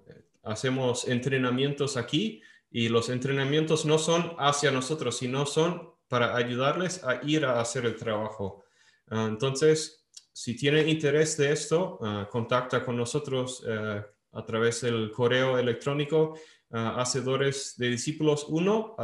hacemos 0.45 1.09
entrenamientos 1.09 1.97
aquí 1.97 2.43
y 2.71 2.89
los 2.89 3.09
entrenamientos 3.09 3.85
no 3.85 3.99
son 3.99 4.35
hacia 4.39 4.71
nosotros, 4.71 5.19
sino 5.19 5.47
son 5.47 5.91
para 6.09 6.37
ayudarles 6.37 7.05
a 7.05 7.21
ir 7.25 7.45
a 7.45 7.61
hacer 7.61 7.87
el 7.87 7.97
trabajo. 7.97 8.65
Ah, 9.09 9.27
entonces, 9.29 10.00
si 10.43 10.57
tienen 10.57 10.89
interés 10.89 11.37
de 11.37 11.53
esto, 11.53 11.99
ah, 12.03 12.29
contacta 12.31 12.85
con 12.85 12.97
nosotros 12.97 13.65
eh, 13.67 14.03
a 14.33 14.45
través 14.45 14.81
del 14.83 15.11
correo 15.11 15.59
electrónico 15.59 16.39
ah, 16.71 17.01
hacedores 17.01 17.75
de 17.77 17.89
discípulos 17.89 18.47
1 18.49 18.97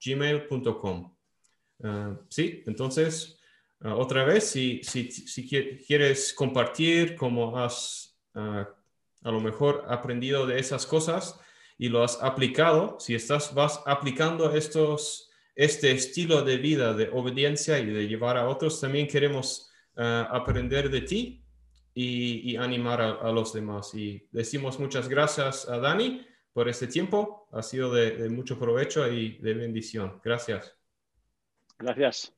gmail.com. 0.00 1.14
sí, 2.28 2.62
entonces 2.66 3.38
Ah, 3.84 3.96
otra 3.96 4.24
vez, 4.24 4.44
si, 4.44 4.80
si, 4.82 5.10
si, 5.10 5.46
quieres 5.46 6.32
compartir 6.32 7.16
cómo 7.16 7.58
has 7.58 8.18
ah, 8.34 8.66
a 9.22 9.30
lo 9.30 9.40
mejor 9.40 9.84
aprendido 9.88 10.46
de 10.46 10.58
esas 10.58 10.86
cosas 10.86 11.38
y 11.76 11.90
lo 11.90 12.02
has 12.02 12.22
aplicado, 12.22 12.98
si 12.98 13.14
estás, 13.14 13.52
vas 13.52 13.82
aplicando 13.84 14.54
estos, 14.54 15.30
este 15.54 15.92
estilo 15.92 16.42
de 16.42 16.56
vida 16.56 16.94
de 16.94 17.10
obediencia 17.12 17.78
y 17.78 17.84
de 17.86 18.08
llevar 18.08 18.38
a 18.38 18.48
otros, 18.48 18.80
también 18.80 19.06
queremos 19.06 19.68
ah, 19.68 19.73
aprender 19.96 20.90
de 20.90 21.00
ti 21.02 21.44
y, 21.94 22.56
animar 22.56 23.00
a, 23.00 23.32
los 23.32 23.52
demás. 23.52 23.94
Y 23.94 24.26
decimos 24.32 24.78
muchas 24.78 25.08
gracias 25.08 25.68
a 25.68 25.78
Dani 25.78 26.26
por 26.52 26.68
este 26.68 26.86
tiempo. 26.86 27.48
Ha 27.52 27.62
sido 27.62 27.92
de 27.92 28.28
mucho 28.30 28.58
provecho 28.58 29.06
y 29.08 29.38
de 29.38 29.54
bendición. 29.54 30.20
Gracias. 30.22 30.76
Gracias. 31.78 32.32